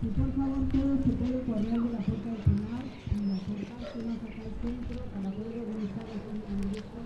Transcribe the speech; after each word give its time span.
Si 0.00 0.06
por 0.08 0.30
favor 0.34 0.62
todo 0.72 0.96
se 1.04 1.12
puede 1.14 1.38
correr 1.46 1.80
de 1.82 1.90
la 1.92 1.98
puerta 2.04 2.28
del 2.32 2.42
final 2.42 2.84
y 3.12 3.20
acercarse 3.32 3.98
más 4.02 4.18
acá 4.26 4.42
al 4.42 4.54
centro 4.62 4.98
para 5.14 5.30
poder 5.30 5.58
organizar 5.62 6.06
el 6.12 6.20
ingreso. 6.52 7.00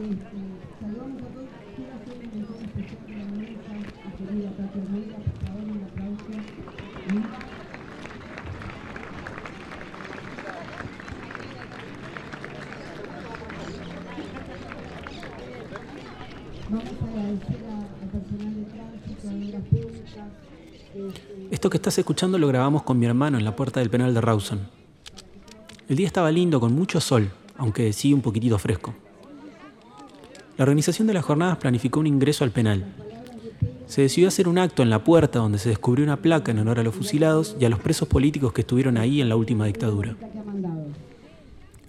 Este, 0.00 0.40
saludamos 0.80 1.22
a 1.22 1.28
todos. 1.30 1.48
Quiero 1.76 1.92
hacer 1.94 2.14
una 2.20 2.32
mención 2.34 2.60
especial 2.64 3.04
de 3.06 3.16
la 3.20 3.32
mesa, 3.40 3.74
a 4.04 4.10
querida 4.16 4.50
Tati 4.56 4.78
Hermida, 4.80 5.16
por 5.16 5.36
favor, 5.40 5.64
un 5.70 5.82
aplauso. 5.84 6.34
Vamos 16.70 16.84
a 17.02 17.06
agradecer 17.08 17.66
a- 17.66 18.02
al 18.02 18.08
personal 18.10 18.54
de 18.54 18.64
tránsito, 18.70 19.28
a 19.28 19.32
obras 19.32 19.62
públicas. 19.70 20.30
este, 20.92 21.49
Esto 21.60 21.68
que 21.68 21.76
estás 21.76 21.98
escuchando 21.98 22.38
lo 22.38 22.48
grabamos 22.48 22.84
con 22.84 22.98
mi 22.98 23.04
hermano 23.04 23.36
en 23.36 23.44
la 23.44 23.54
puerta 23.54 23.80
del 23.80 23.90
penal 23.90 24.14
de 24.14 24.22
Rawson. 24.22 24.60
El 25.90 25.96
día 25.96 26.06
estaba 26.06 26.32
lindo, 26.32 26.58
con 26.58 26.74
mucho 26.74 27.02
sol, 27.02 27.30
aunque 27.58 27.92
sí 27.92 28.14
un 28.14 28.22
poquitito 28.22 28.58
fresco. 28.58 28.94
La 30.56 30.62
organización 30.62 31.06
de 31.06 31.12
las 31.12 31.22
jornadas 31.22 31.58
planificó 31.58 32.00
un 32.00 32.06
ingreso 32.06 32.44
al 32.44 32.50
penal. 32.50 32.86
Se 33.86 34.00
decidió 34.00 34.28
hacer 34.28 34.48
un 34.48 34.56
acto 34.56 34.82
en 34.82 34.88
la 34.88 35.04
puerta 35.04 35.40
donde 35.40 35.58
se 35.58 35.68
descubrió 35.68 36.02
una 36.02 36.22
placa 36.22 36.50
en 36.50 36.60
honor 36.60 36.78
a 36.78 36.82
los 36.82 36.94
fusilados 36.94 37.54
y 37.60 37.66
a 37.66 37.68
los 37.68 37.80
presos 37.80 38.08
políticos 38.08 38.54
que 38.54 38.62
estuvieron 38.62 38.96
ahí 38.96 39.20
en 39.20 39.28
la 39.28 39.36
última 39.36 39.66
dictadura. 39.66 40.16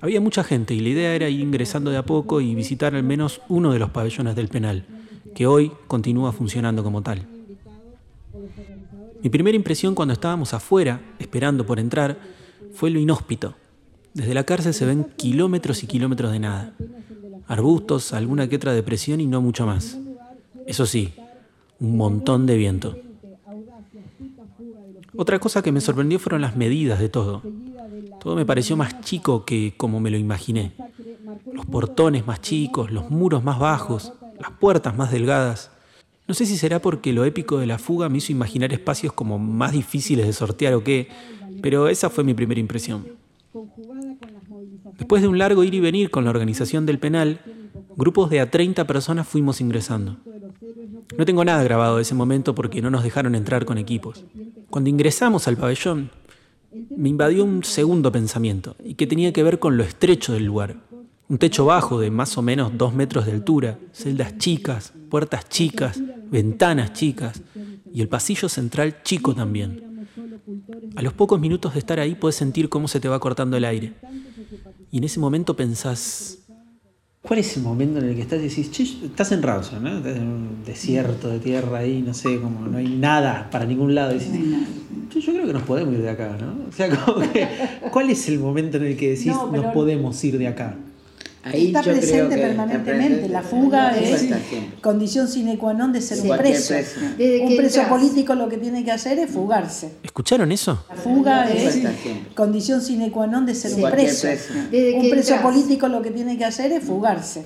Había 0.01 0.19
mucha 0.19 0.43
gente 0.43 0.73
y 0.73 0.81
la 0.81 0.89
idea 0.89 1.15
era 1.15 1.29
ir 1.29 1.39
ingresando 1.39 1.91
de 1.91 1.97
a 1.97 2.05
poco 2.05 2.41
y 2.41 2.55
visitar 2.55 2.93
al 2.93 3.03
menos 3.03 3.39
uno 3.47 3.71
de 3.71 3.79
los 3.79 3.91
pabellones 3.91 4.35
del 4.35 4.49
penal, 4.49 4.85
que 5.33 5.47
hoy 5.47 5.71
continúa 5.87 6.33
funcionando 6.33 6.83
como 6.83 7.03
tal. 7.03 7.30
Mi 9.23 9.29
primera 9.29 9.55
impresión 9.55 9.93
cuando 9.93 10.13
estábamos 10.13 10.53
afuera, 10.53 11.01
esperando 11.19 11.65
por 11.65 11.79
entrar, 11.79 12.17
fue 12.73 12.89
lo 12.89 12.99
inhóspito. 12.99 13.55
Desde 14.13 14.33
la 14.33 14.43
cárcel 14.43 14.73
se 14.73 14.85
ven 14.85 15.05
kilómetros 15.15 15.83
y 15.83 15.87
kilómetros 15.87 16.31
de 16.31 16.39
nada. 16.39 16.73
Arbustos, 17.47 18.13
alguna 18.13 18.47
que 18.47 18.55
otra 18.55 18.73
depresión 18.73 19.21
y 19.21 19.27
no 19.27 19.41
mucho 19.41 19.65
más. 19.65 19.97
Eso 20.65 20.85
sí, 20.85 21.13
un 21.79 21.97
montón 21.97 22.45
de 22.45 22.57
viento. 22.57 22.97
Otra 25.15 25.39
cosa 25.39 25.61
que 25.61 25.71
me 25.71 25.81
sorprendió 25.81 26.19
fueron 26.19 26.41
las 26.41 26.55
medidas 26.55 26.99
de 26.99 27.09
todo. 27.09 27.41
Todo 28.19 28.35
me 28.35 28.45
pareció 28.45 28.77
más 28.77 29.01
chico 29.01 29.45
que 29.45 29.73
como 29.77 29.99
me 29.99 30.11
lo 30.11 30.17
imaginé. 30.17 30.73
Los 31.51 31.65
portones 31.65 32.25
más 32.25 32.41
chicos, 32.41 32.91
los 32.91 33.09
muros 33.09 33.43
más 33.43 33.59
bajos, 33.59 34.13
las 34.39 34.51
puertas 34.51 34.95
más 34.95 35.11
delgadas. 35.11 35.71
No 36.31 36.35
sé 36.35 36.45
si 36.45 36.55
será 36.55 36.81
porque 36.81 37.11
lo 37.11 37.25
épico 37.25 37.57
de 37.57 37.67
la 37.67 37.77
fuga 37.77 38.07
me 38.07 38.19
hizo 38.19 38.31
imaginar 38.31 38.71
espacios 38.71 39.11
como 39.11 39.37
más 39.37 39.73
difíciles 39.73 40.25
de 40.25 40.31
sortear 40.31 40.73
o 40.75 40.81
qué, 40.81 41.09
pero 41.61 41.89
esa 41.89 42.09
fue 42.09 42.23
mi 42.23 42.33
primera 42.33 42.61
impresión. 42.61 43.05
Después 44.97 45.21
de 45.21 45.27
un 45.27 45.37
largo 45.37 45.65
ir 45.65 45.73
y 45.73 45.81
venir 45.81 46.09
con 46.09 46.23
la 46.23 46.29
organización 46.29 46.85
del 46.85 46.99
penal, 46.99 47.41
grupos 47.97 48.29
de 48.29 48.39
a 48.39 48.49
30 48.49 48.87
personas 48.87 49.27
fuimos 49.27 49.59
ingresando. 49.59 50.19
No 51.17 51.25
tengo 51.25 51.43
nada 51.43 51.63
grabado 51.63 51.97
de 51.97 52.03
ese 52.03 52.15
momento 52.15 52.55
porque 52.55 52.81
no 52.81 52.89
nos 52.89 53.03
dejaron 53.03 53.35
entrar 53.35 53.65
con 53.65 53.77
equipos. 53.77 54.23
Cuando 54.69 54.89
ingresamos 54.89 55.49
al 55.49 55.57
pabellón, 55.57 56.11
me 56.95 57.09
invadió 57.09 57.43
un 57.43 57.65
segundo 57.65 58.09
pensamiento, 58.09 58.77
y 58.81 58.93
que 58.93 59.05
tenía 59.05 59.33
que 59.33 59.43
ver 59.43 59.59
con 59.59 59.75
lo 59.75 59.83
estrecho 59.83 60.31
del 60.31 60.45
lugar. 60.45 60.77
Un 61.31 61.37
techo 61.37 61.63
bajo 61.63 61.97
de 61.97 62.11
más 62.11 62.37
o 62.37 62.41
menos 62.41 62.77
dos 62.77 62.93
metros 62.93 63.25
de 63.25 63.31
altura, 63.31 63.79
celdas 63.93 64.37
chicas, 64.37 64.91
puertas 65.09 65.47
chicas, 65.47 65.97
ventanas 66.29 66.91
chicas, 66.91 67.41
y 67.93 68.01
el 68.01 68.09
pasillo 68.09 68.49
central 68.49 69.01
chico 69.03 69.33
también. 69.33 70.09
A 70.97 71.01
los 71.01 71.13
pocos 71.13 71.39
minutos 71.39 71.71
de 71.71 71.79
estar 71.79 72.01
ahí 72.01 72.15
puedes 72.15 72.35
sentir 72.35 72.67
cómo 72.67 72.89
se 72.89 72.99
te 72.99 73.07
va 73.07 73.17
cortando 73.21 73.55
el 73.55 73.63
aire. 73.63 73.93
Y 74.91 74.97
en 74.97 75.05
ese 75.05 75.21
momento 75.21 75.55
pensás, 75.55 76.39
¿Cuál 77.21 77.39
es 77.39 77.55
el 77.55 77.63
momento 77.63 77.99
en 77.99 78.09
el 78.09 78.15
que 78.15 78.23
estás 78.23 78.39
y 78.41 78.49
decís, 78.49 78.69
che, 78.69 78.83
estás 78.83 79.31
en 79.31 79.41
Rawson, 79.41 79.83
¿no? 79.83 79.97
Estás 79.99 80.17
en 80.17 80.27
un 80.27 80.63
desierto 80.65 81.29
de 81.29 81.39
tierra 81.39 81.77
ahí, 81.77 82.01
no 82.01 82.13
sé, 82.13 82.41
como 82.41 82.67
no 82.67 82.77
hay 82.77 82.89
nada 82.89 83.47
para 83.49 83.63
ningún 83.63 83.95
lado. 83.95 84.13
Y 84.13 84.19
decís, 84.19 84.57
"Che, 85.09 85.21
yo 85.21 85.31
creo 85.31 85.47
que 85.47 85.53
nos 85.53 85.61
podemos 85.63 85.93
ir 85.93 86.01
de 86.01 86.09
acá, 86.09 86.35
¿no? 86.41 86.67
O 86.67 86.71
sea, 86.73 86.89
como 86.89 87.21
que, 87.31 87.47
¿cuál 87.89 88.09
es 88.09 88.27
el 88.27 88.37
momento 88.37 88.75
en 88.75 88.83
el 88.83 88.97
que 88.97 89.11
decís, 89.11 89.27
No, 89.27 89.49
nos 89.49 89.67
podemos 89.67 90.21
ir 90.25 90.37
de 90.37 90.47
acá? 90.47 90.75
Ahí 91.43 91.67
está 91.67 91.81
yo 91.81 91.91
creo 91.91 91.97
presente 92.01 92.35
que- 92.35 92.41
permanentemente. 92.41 93.27
La 93.29 93.41
fuga 93.41 93.97
es 93.97 94.25
condición 94.81 95.27
sine 95.27 95.57
qua 95.57 95.73
non 95.73 95.91
de 95.91 96.01
ser 96.01 96.17
Sí, 96.19 96.29
un 96.29 96.37
preso. 96.37 96.75
Un 96.75 97.57
preso 97.57 97.81
político 97.89 98.35
lo 98.35 98.47
que 98.47 98.57
tiene 98.57 98.83
que 98.83 98.91
hacer 98.91 99.17
es 99.19 99.31
fugarse. 99.31 99.91
¿escucharon 100.03 100.51
eso? 100.51 100.85
La 100.89 100.95
fuga 100.95 101.49
es 101.49 101.79
condición 102.35 102.81
sine 102.81 103.09
qua 103.11 103.25
non 103.25 103.45
de 103.45 103.55
ser 103.55 103.73
un 103.73 103.89
preso. 103.89 104.27
Un 104.27 105.09
preso 105.09 105.33
entras. 105.33 105.41
político 105.41 105.87
lo 105.87 106.01
que 106.01 106.11
tiene 106.11 106.37
que 106.37 106.45
hacer 106.45 106.71
es 106.71 106.83
fugarse. 106.83 107.43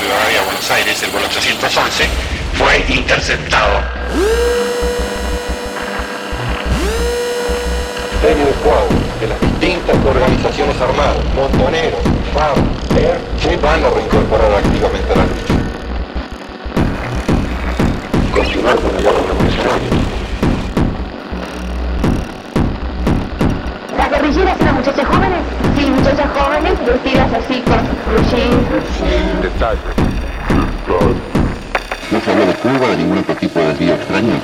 Rivadavia 0.00 0.42
Buenos 0.44 0.70
Aires, 0.70 1.02
el 1.02 1.10
vuelo 1.10 1.26
811, 1.26 2.08
fue 2.54 2.84
interceptado. 2.88 3.80
De 8.22 8.34
cuadros 8.62 9.20
de 9.20 9.28
las 9.28 9.40
distintas 9.40 9.96
organizaciones 10.04 10.80
armadas, 10.80 11.24
montoneros, 11.34 12.00
FARC, 12.34 12.58
ER, 12.96 13.18
que 13.42 13.56
van 13.56 13.84
a 13.84 13.90
reincorporar 13.90 14.52
activamente 14.52 15.12
a 15.12 15.16
la 15.16 15.24
lucha. 15.24 15.54
Continuar 18.34 18.76
con 18.76 18.94
la 18.94 19.00
guerra 19.00 19.20
revolucionaria. 19.26 19.88
Las 23.96 24.10
guerrilleras 24.10 24.60
eran 24.60 24.74
muchachas 24.74 25.06
jóvenes, 25.06 25.40
sí, 25.80 25.90
muchachas 25.90 26.30
jóvenes 26.38 26.86
vestidas 26.86 27.32
así 27.32 27.62
con 27.62 28.30
jeans, 28.30 29.42
Detalle. 29.42 29.80
No 32.10 32.20
se 32.20 32.30
habló 32.30 32.46
de 32.46 32.54
Cuba, 32.54 32.88
de 32.88 32.96
ningún 32.96 33.18
otro 33.18 33.34
tipo 33.36 33.60
de 33.60 33.66
desvío 33.68 33.94
extraño. 33.94 34.34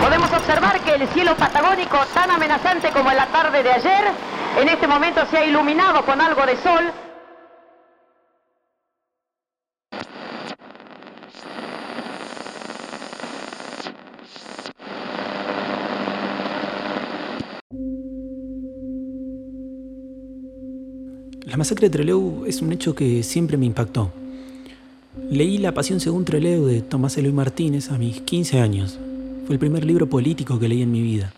Podemos 0.00 0.32
observar 0.32 0.80
que 0.80 0.94
el 0.94 1.08
cielo 1.08 1.36
patagónico, 1.36 1.98
tan 2.14 2.30
amenazante 2.30 2.88
como 2.90 3.10
en 3.10 3.16
la 3.16 3.26
tarde 3.26 3.62
de 3.62 3.70
ayer, 3.70 4.04
en 4.60 4.68
este 4.68 4.86
momento 4.86 5.20
se 5.30 5.38
ha 5.38 5.44
iluminado 5.44 6.04
con 6.04 6.20
algo 6.20 6.46
de 6.46 6.56
sol. 6.62 6.92
La 21.53 21.53
masacre 21.64 21.88
de 21.88 21.96
Trelew 21.96 22.44
es 22.46 22.60
un 22.60 22.74
hecho 22.74 22.94
que 22.94 23.22
siempre 23.22 23.56
me 23.56 23.64
impactó. 23.64 24.12
Leí 25.30 25.56
La 25.56 25.72
Pasión 25.72 25.98
según 25.98 26.26
Trelew 26.26 26.66
de 26.66 26.82
Tomás 26.82 27.16
Eloy 27.16 27.32
Martínez 27.32 27.90
a 27.90 27.96
mis 27.96 28.20
15 28.20 28.60
años. 28.60 28.98
Fue 29.46 29.54
el 29.54 29.58
primer 29.58 29.82
libro 29.82 30.06
político 30.06 30.58
que 30.58 30.68
leí 30.68 30.82
en 30.82 30.92
mi 30.92 31.00
vida. 31.00 31.32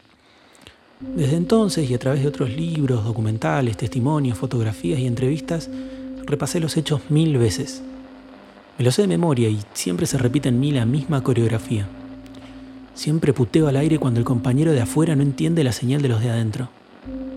Desde 1.15 1.37
entonces 1.37 1.89
y 1.89 1.95
a 1.95 2.01
través 2.01 2.23
de 2.23 2.27
otros 2.27 2.51
libros, 2.51 3.05
documentales, 3.05 3.77
testimonios, 3.77 4.37
fotografías 4.37 4.99
y 4.99 5.07
entrevistas, 5.07 5.71
repasé 6.27 6.59
los 6.59 6.77
hechos 6.77 7.03
mil 7.09 7.39
veces. 7.39 7.85
Me 8.79 8.85
lo 8.85 8.91
sé 8.91 9.03
de 9.03 9.09
memoria 9.09 9.49
y 9.49 9.61
siempre 9.75 10.07
se 10.07 10.19
repite 10.19 10.49
en 10.49 10.59
mí 10.59 10.73
la 10.73 10.87
misma 10.87 11.23
coreografía. 11.23 11.87
Siempre 12.97 13.33
puteo 13.33 13.69
al 13.69 13.77
aire 13.77 14.01
cuando 14.01 14.19
el 14.19 14.27
compañero 14.27 14.73
de 14.73 14.81
afuera 14.81 15.15
no 15.15 15.23
entiende 15.23 15.63
la 15.63 15.71
señal 15.71 16.03
de 16.03 16.09
los 16.09 16.21
de 16.21 16.31
adentro. 16.31 16.69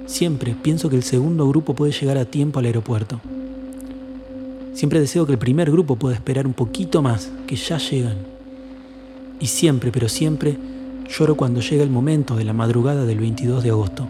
Siempre 0.10 0.56
pienso 0.60 0.90
que 0.90 0.96
el 0.96 1.04
segundo 1.04 1.48
grupo 1.48 1.76
puede 1.76 1.92
llegar 1.92 2.18
a 2.18 2.26
tiempo 2.26 2.58
al 2.58 2.66
aeropuerto. 2.66 3.22
Siempre 4.74 5.00
deseo 5.00 5.28
que 5.28 5.34
el 5.34 5.38
primer 5.38 5.70
grupo 5.70 5.98
pueda 5.98 6.16
esperar 6.16 6.48
un 6.48 6.54
poquito 6.54 7.04
más, 7.04 7.32
que 7.46 7.56
ya 7.56 7.78
llegan. 7.78 8.18
Y 9.40 9.46
siempre, 9.46 9.92
pero 9.92 10.10
siempre, 10.10 10.58
lloro 11.08 11.38
cuando 11.38 11.62
llega 11.62 11.84
el 11.84 11.92
momento 11.92 12.36
de 12.36 12.44
la 12.44 12.54
madrugada 12.54 13.06
del 13.06 13.20
22 13.20 13.62
de 13.64 13.70
agosto. 13.70 14.08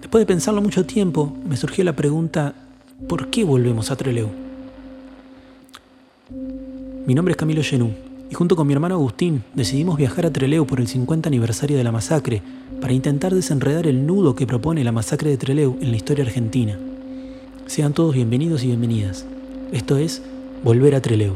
Después 0.00 0.22
de 0.22 0.26
pensarlo 0.26 0.62
mucho 0.62 0.86
tiempo, 0.86 1.36
me 1.48 1.56
surgió 1.56 1.82
la 1.82 1.96
pregunta, 1.96 2.54
¿por 3.08 3.28
qué 3.28 3.42
volvemos 3.42 3.90
a 3.90 3.96
Trelew? 3.96 4.28
Mi 7.04 7.12
nombre 7.12 7.32
es 7.32 7.36
Camilo 7.36 7.64
Genú 7.64 8.05
y 8.30 8.34
junto 8.34 8.56
con 8.56 8.66
mi 8.66 8.72
hermano 8.72 8.96
Agustín 8.96 9.44
decidimos 9.54 9.96
viajar 9.96 10.26
a 10.26 10.32
Trelew 10.32 10.66
por 10.66 10.80
el 10.80 10.88
50 10.88 11.28
aniversario 11.28 11.76
de 11.76 11.84
la 11.84 11.92
masacre 11.92 12.42
para 12.80 12.92
intentar 12.92 13.34
desenredar 13.34 13.86
el 13.86 14.06
nudo 14.06 14.34
que 14.34 14.46
propone 14.46 14.84
la 14.84 14.92
masacre 14.92 15.30
de 15.30 15.36
Trelew 15.36 15.78
en 15.80 15.90
la 15.90 15.96
historia 15.96 16.24
argentina. 16.24 16.78
Sean 17.66 17.92
todos 17.92 18.14
bienvenidos 18.14 18.64
y 18.64 18.68
bienvenidas. 18.68 19.26
Esto 19.72 19.96
es 19.96 20.22
Volver 20.64 20.94
a 20.94 21.00
Treleu. 21.00 21.34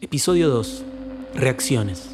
Episodio 0.00 0.48
2. 0.48 0.84
Reacciones. 1.34 2.10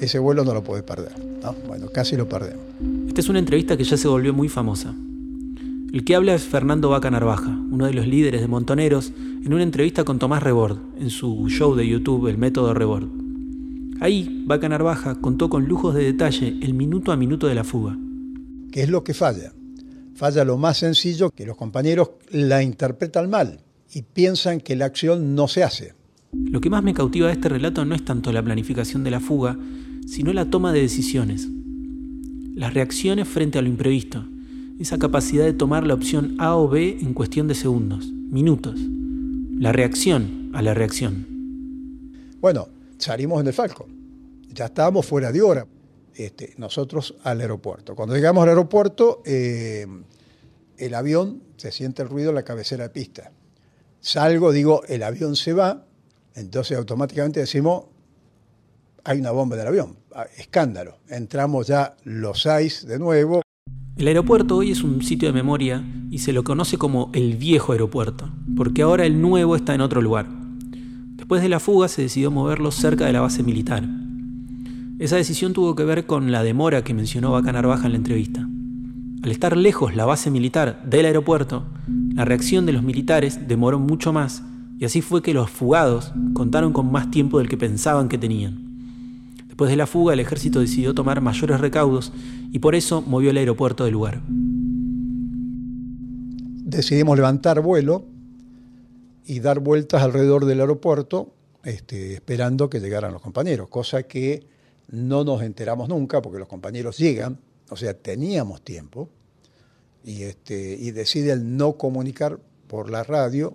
Ese 0.00 0.18
vuelo 0.18 0.44
no 0.44 0.54
lo 0.54 0.62
puedes 0.62 0.84
perder. 0.84 1.12
¿no? 1.42 1.54
Bueno, 1.66 1.88
casi 1.92 2.16
lo 2.16 2.28
perdemos. 2.28 2.64
Esta 3.08 3.20
es 3.20 3.28
una 3.28 3.40
entrevista 3.40 3.76
que 3.76 3.84
ya 3.84 3.96
se 3.96 4.08
volvió 4.08 4.32
muy 4.32 4.48
famosa. 4.48 4.94
El 5.92 6.04
que 6.04 6.14
habla 6.14 6.34
es 6.34 6.44
Fernando 6.44 6.88
Vaca 6.88 7.10
Narvaja, 7.10 7.50
uno 7.50 7.86
de 7.86 7.92
los 7.92 8.06
líderes 8.06 8.40
de 8.40 8.46
Montoneros, 8.46 9.12
en 9.18 9.52
una 9.52 9.64
entrevista 9.64 10.04
con 10.04 10.20
Tomás 10.20 10.40
Rebord, 10.40 10.78
en 11.00 11.10
su 11.10 11.48
show 11.48 11.74
de 11.74 11.88
YouTube 11.88 12.28
El 12.28 12.38
Método 12.38 12.74
Rebord. 12.74 13.08
Ahí, 14.00 14.44
Vaca 14.46 14.68
Narvaja 14.68 15.16
contó 15.20 15.50
con 15.50 15.66
lujos 15.66 15.96
de 15.96 16.04
detalle 16.04 16.56
el 16.62 16.74
minuto 16.74 17.10
a 17.10 17.16
minuto 17.16 17.48
de 17.48 17.56
la 17.56 17.64
fuga. 17.64 17.98
¿Qué 18.70 18.82
es 18.82 18.88
lo 18.88 19.02
que 19.02 19.14
falla? 19.14 19.52
Falla 20.14 20.44
lo 20.44 20.58
más 20.58 20.78
sencillo, 20.78 21.30
que 21.30 21.44
los 21.44 21.56
compañeros 21.56 22.10
la 22.30 22.62
interpretan 22.62 23.28
mal 23.28 23.58
y 23.92 24.02
piensan 24.02 24.60
que 24.60 24.76
la 24.76 24.84
acción 24.84 25.34
no 25.34 25.48
se 25.48 25.64
hace. 25.64 25.94
Lo 26.32 26.60
que 26.60 26.70
más 26.70 26.84
me 26.84 26.94
cautiva 26.94 27.26
de 27.26 27.32
este 27.32 27.48
relato 27.48 27.84
no 27.84 27.96
es 27.96 28.04
tanto 28.04 28.32
la 28.32 28.44
planificación 28.44 29.02
de 29.02 29.10
la 29.10 29.18
fuga, 29.18 29.58
sino 30.06 30.32
la 30.32 30.50
toma 30.50 30.72
de 30.72 30.82
decisiones. 30.82 31.48
Las 32.54 32.74
reacciones 32.74 33.26
frente 33.26 33.58
a 33.58 33.62
lo 33.62 33.68
imprevisto, 33.68 34.24
esa 34.80 34.98
capacidad 34.98 35.44
de 35.44 35.52
tomar 35.52 35.86
la 35.86 35.92
opción 35.92 36.36
A 36.38 36.56
o 36.56 36.66
B 36.66 36.98
en 37.02 37.12
cuestión 37.12 37.46
de 37.46 37.54
segundos, 37.54 38.10
minutos. 38.10 38.80
La 39.58 39.72
reacción 39.72 40.50
a 40.54 40.62
la 40.62 40.72
reacción. 40.72 41.26
Bueno, 42.40 42.66
salimos 42.96 43.42
en 43.42 43.48
el 43.48 43.52
Falco. 43.52 43.86
Ya 44.48 44.64
estábamos 44.64 45.04
fuera 45.04 45.30
de 45.30 45.42
hora. 45.42 45.66
Este, 46.14 46.54
nosotros 46.56 47.14
al 47.22 47.42
aeropuerto. 47.42 47.94
Cuando 47.94 48.14
llegamos 48.14 48.42
al 48.42 48.48
aeropuerto, 48.48 49.22
eh, 49.26 49.86
el 50.78 50.94
avión 50.94 51.42
se 51.58 51.72
siente 51.72 52.00
el 52.02 52.08
ruido 52.08 52.30
en 52.30 52.36
la 52.36 52.42
cabecera 52.42 52.84
de 52.84 52.90
pista. 52.90 53.32
Salgo, 54.00 54.50
digo, 54.50 54.82
el 54.88 55.02
avión 55.02 55.36
se 55.36 55.52
va, 55.52 55.84
entonces 56.34 56.78
automáticamente 56.78 57.40
decimos, 57.40 57.84
hay 59.04 59.20
una 59.20 59.30
bomba 59.30 59.56
del 59.56 59.66
avión. 59.66 59.98
Ah, 60.14 60.26
Escándalo. 60.38 60.98
Entramos 61.08 61.66
ya 61.66 61.96
los 62.04 62.42
seis 62.42 62.86
de 62.86 62.98
nuevo. 62.98 63.42
El 64.00 64.08
aeropuerto 64.08 64.56
hoy 64.56 64.70
es 64.70 64.82
un 64.82 65.02
sitio 65.02 65.28
de 65.28 65.34
memoria 65.34 65.84
y 66.10 66.20
se 66.20 66.32
lo 66.32 66.42
conoce 66.42 66.78
como 66.78 67.10
el 67.12 67.36
viejo 67.36 67.72
aeropuerto, 67.72 68.30
porque 68.56 68.80
ahora 68.80 69.04
el 69.04 69.20
nuevo 69.20 69.56
está 69.56 69.74
en 69.74 69.82
otro 69.82 70.00
lugar. 70.00 70.26
Después 71.16 71.42
de 71.42 71.50
la 71.50 71.60
fuga 71.60 71.86
se 71.86 72.00
decidió 72.00 72.30
moverlo 72.30 72.70
cerca 72.70 73.04
de 73.04 73.12
la 73.12 73.20
base 73.20 73.42
militar. 73.42 73.86
Esa 74.98 75.16
decisión 75.16 75.52
tuvo 75.52 75.76
que 75.76 75.84
ver 75.84 76.06
con 76.06 76.32
la 76.32 76.42
demora 76.42 76.82
que 76.82 76.94
mencionó 76.94 77.32
Vaca 77.32 77.52
Narvaja 77.52 77.84
en 77.84 77.92
la 77.92 77.98
entrevista. 77.98 78.48
Al 79.22 79.30
estar 79.30 79.54
lejos 79.54 79.94
la 79.94 80.06
base 80.06 80.30
militar 80.30 80.82
del 80.86 81.04
aeropuerto, 81.04 81.66
la 82.14 82.24
reacción 82.24 82.64
de 82.64 82.72
los 82.72 82.82
militares 82.82 83.48
demoró 83.48 83.78
mucho 83.78 84.14
más 84.14 84.42
y 84.78 84.86
así 84.86 85.02
fue 85.02 85.20
que 85.20 85.34
los 85.34 85.50
fugados 85.50 86.14
contaron 86.32 86.72
con 86.72 86.90
más 86.90 87.10
tiempo 87.10 87.36
del 87.36 87.50
que 87.50 87.58
pensaban 87.58 88.08
que 88.08 88.16
tenían. 88.16 88.70
Después 89.46 89.68
de 89.68 89.76
la 89.76 89.86
fuga, 89.86 90.14
el 90.14 90.20
ejército 90.20 90.60
decidió 90.60 90.94
tomar 90.94 91.20
mayores 91.20 91.60
recaudos 91.60 92.14
y 92.52 92.58
por 92.58 92.74
eso 92.74 93.02
movió 93.02 93.30
el 93.30 93.36
aeropuerto 93.36 93.84
del 93.84 93.92
lugar. 93.92 94.20
Decidimos 96.64 97.16
levantar 97.16 97.60
vuelo 97.60 98.04
y 99.24 99.40
dar 99.40 99.60
vueltas 99.60 100.02
alrededor 100.02 100.44
del 100.44 100.60
aeropuerto, 100.60 101.32
este, 101.64 102.14
esperando 102.14 102.70
que 102.70 102.80
llegaran 102.80 103.12
los 103.12 103.22
compañeros, 103.22 103.68
cosa 103.68 104.02
que 104.04 104.46
no 104.88 105.24
nos 105.24 105.42
enteramos 105.42 105.88
nunca 105.88 106.20
porque 106.22 106.38
los 106.38 106.48
compañeros 106.48 106.98
llegan, 106.98 107.38
o 107.70 107.76
sea, 107.76 107.94
teníamos 107.94 108.62
tiempo, 108.62 109.08
y, 110.04 110.22
este, 110.22 110.76
y 110.80 110.90
deciden 110.92 111.56
no 111.56 111.74
comunicar 111.74 112.38
por 112.66 112.90
la 112.90 113.02
radio 113.04 113.54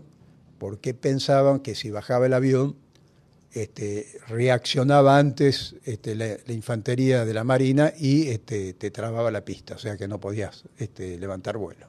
porque 0.58 0.94
pensaban 0.94 1.60
que 1.60 1.76
si 1.76 1.90
bajaba 1.92 2.26
el 2.28 2.34
avión 2.34 2.76
este, 3.56 4.20
reaccionaba 4.28 5.18
antes 5.18 5.78
este, 5.86 6.14
la, 6.14 6.36
infantería 6.50 7.24
de 7.24 7.34
la 7.34 7.46
Marina 7.46 7.94
y 7.98 8.28
este, 8.28 8.74
te 8.74 8.92
trababa 8.92 9.32
la 9.32 9.46
pista, 9.46 9.76
o 9.76 9.78
sea 9.78 9.96
que 9.96 10.10
no 10.10 10.20
podías 10.20 10.66
levantar 10.98 11.58
vuelo. 11.58 11.88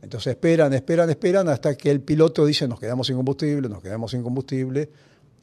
Entonces 0.00 0.30
esperan, 0.30 0.72
esperan, 0.72 1.10
esperan 1.10 1.50
hasta 1.50 1.74
que 1.74 1.90
el 1.90 2.00
piloto 2.00 2.46
dice 2.46 2.66
nos 2.66 2.80
quedamos 2.80 3.08
sin 3.08 3.16
combustible, 3.16 3.68
nos 3.68 3.82
quedamos 3.82 4.12
sin 4.12 4.22
combustible 4.22 4.88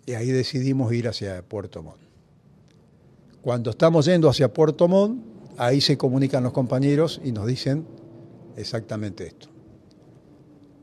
y 0.07 0.13
ahí 0.13 0.31
decidimos 0.31 0.91
ir 0.91 1.07
hacia 1.07 1.43
Puerto 1.43 1.83
Montt. 1.83 2.01
Cuando 3.43 3.69
estamos 3.69 4.07
yendo 4.07 4.27
hacia 4.27 4.51
Puerto 4.51 4.88
Montt, 4.88 5.23
ahí 5.57 5.79
se 5.79 5.95
comunican 5.95 6.41
los 6.43 6.53
compañeros 6.53 7.21
y 7.23 7.31
nos 7.33 7.45
dicen 7.45 7.85
exactamente 8.55 9.27
esto. 9.27 9.47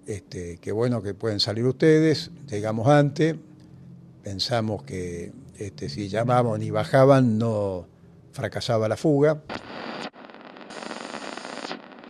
Este, 0.06 0.56
bueno 0.70 1.02
que 1.02 1.14
pueden 1.14 1.40
salir 1.40 1.64
ustedes, 1.64 2.30
llegamos 2.48 2.86
antes, 2.86 3.34
pensamos 4.24 4.82
que 4.82 5.32
este, 5.58 5.88
si 5.88 6.08
llamaban 6.08 6.62
y 6.62 6.70
bajaban 6.70 7.38
no 7.38 7.86
fracasaba 8.32 8.88
la 8.88 8.96
fuga. 8.96 9.42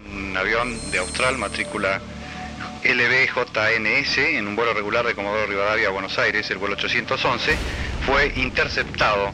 Un 0.06 0.36
avión 0.36 0.90
de 0.90 0.98
Austral, 0.98 1.36
matrícula 1.36 2.00
LBJNS, 2.84 4.18
en 4.18 4.46
un 4.46 4.56
vuelo 4.56 4.74
regular 4.74 5.06
de 5.06 5.14
Comodoro 5.14 5.46
Rivadavia 5.46 5.88
a 5.88 5.90
Buenos 5.90 6.18
Aires, 6.18 6.50
el 6.50 6.58
vuelo 6.58 6.76
811, 6.76 7.56
fue 8.06 8.32
interceptado 8.36 9.30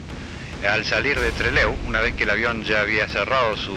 al 0.67 0.85
salir 0.85 1.19
de 1.19 1.31
Treleu, 1.31 1.75
una 1.87 2.01
vez 2.01 2.15
que 2.15 2.23
el 2.23 2.29
avión 2.29 2.63
ya 2.63 2.81
había 2.81 3.07
cerrado 3.07 3.57
su, 3.57 3.75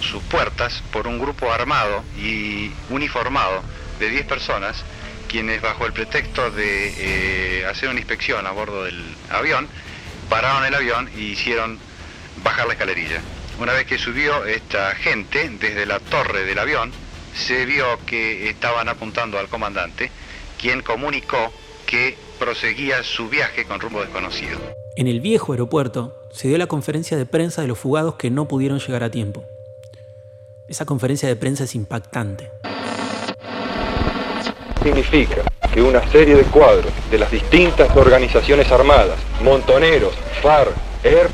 sus 0.00 0.22
puertas, 0.24 0.82
por 0.92 1.06
un 1.06 1.18
grupo 1.18 1.52
armado 1.52 2.02
y 2.18 2.70
uniformado 2.90 3.62
de 3.98 4.08
10 4.08 4.26
personas 4.26 4.82
quienes 5.32 5.62
bajo 5.62 5.86
el 5.86 5.94
pretexto 5.94 6.50
de 6.50 7.60
eh, 7.60 7.64
hacer 7.64 7.88
una 7.88 7.98
inspección 7.98 8.46
a 8.46 8.50
bordo 8.50 8.84
del 8.84 9.02
avión, 9.30 9.66
pararon 10.28 10.66
el 10.66 10.74
avión 10.74 11.08
y 11.16 11.32
hicieron 11.32 11.78
bajar 12.44 12.66
la 12.66 12.74
escalerilla. 12.74 13.22
Una 13.58 13.72
vez 13.72 13.86
que 13.86 13.96
subió 13.96 14.44
esta 14.44 14.94
gente 14.94 15.48
desde 15.58 15.86
la 15.86 16.00
torre 16.00 16.44
del 16.44 16.58
avión, 16.58 16.92
se 17.34 17.64
vio 17.64 17.98
que 18.04 18.50
estaban 18.50 18.90
apuntando 18.90 19.38
al 19.38 19.48
comandante, 19.48 20.10
quien 20.60 20.82
comunicó 20.82 21.50
que 21.86 22.18
proseguía 22.38 23.02
su 23.02 23.30
viaje 23.30 23.64
con 23.64 23.80
rumbo 23.80 24.02
desconocido. 24.02 24.60
En 24.96 25.06
el 25.06 25.20
viejo 25.20 25.52
aeropuerto 25.52 26.14
se 26.30 26.48
dio 26.48 26.58
la 26.58 26.66
conferencia 26.66 27.16
de 27.16 27.24
prensa 27.24 27.62
de 27.62 27.68
los 27.68 27.78
fugados 27.78 28.16
que 28.16 28.30
no 28.30 28.48
pudieron 28.48 28.80
llegar 28.80 29.02
a 29.02 29.10
tiempo. 29.10 29.44
Esa 30.68 30.84
conferencia 30.84 31.26
de 31.26 31.36
prensa 31.36 31.64
es 31.64 31.74
impactante 31.74 32.50
significa 34.82 35.42
que 35.72 35.80
una 35.82 36.06
serie 36.10 36.34
de 36.34 36.42
cuadros 36.44 36.92
de 37.10 37.18
las 37.18 37.30
distintas 37.30 37.94
organizaciones 37.96 38.70
armadas, 38.70 39.16
montoneros, 39.42 40.14
FARC, 40.42 40.72
ERP, 41.02 41.30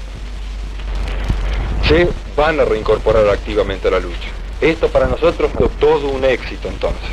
se 1.89 2.09
van 2.37 2.61
a 2.61 2.65
reincorporar 2.65 3.29
activamente 3.29 3.89
a 3.89 3.93
la 3.93 4.01
lucha. 4.01 4.29
Esto 4.61 4.89
para 4.89 5.07
nosotros 5.07 5.51
fue 5.57 5.69
todo 5.81 6.09
un 6.09 6.25
éxito 6.25 6.69
entonces. 6.69 7.09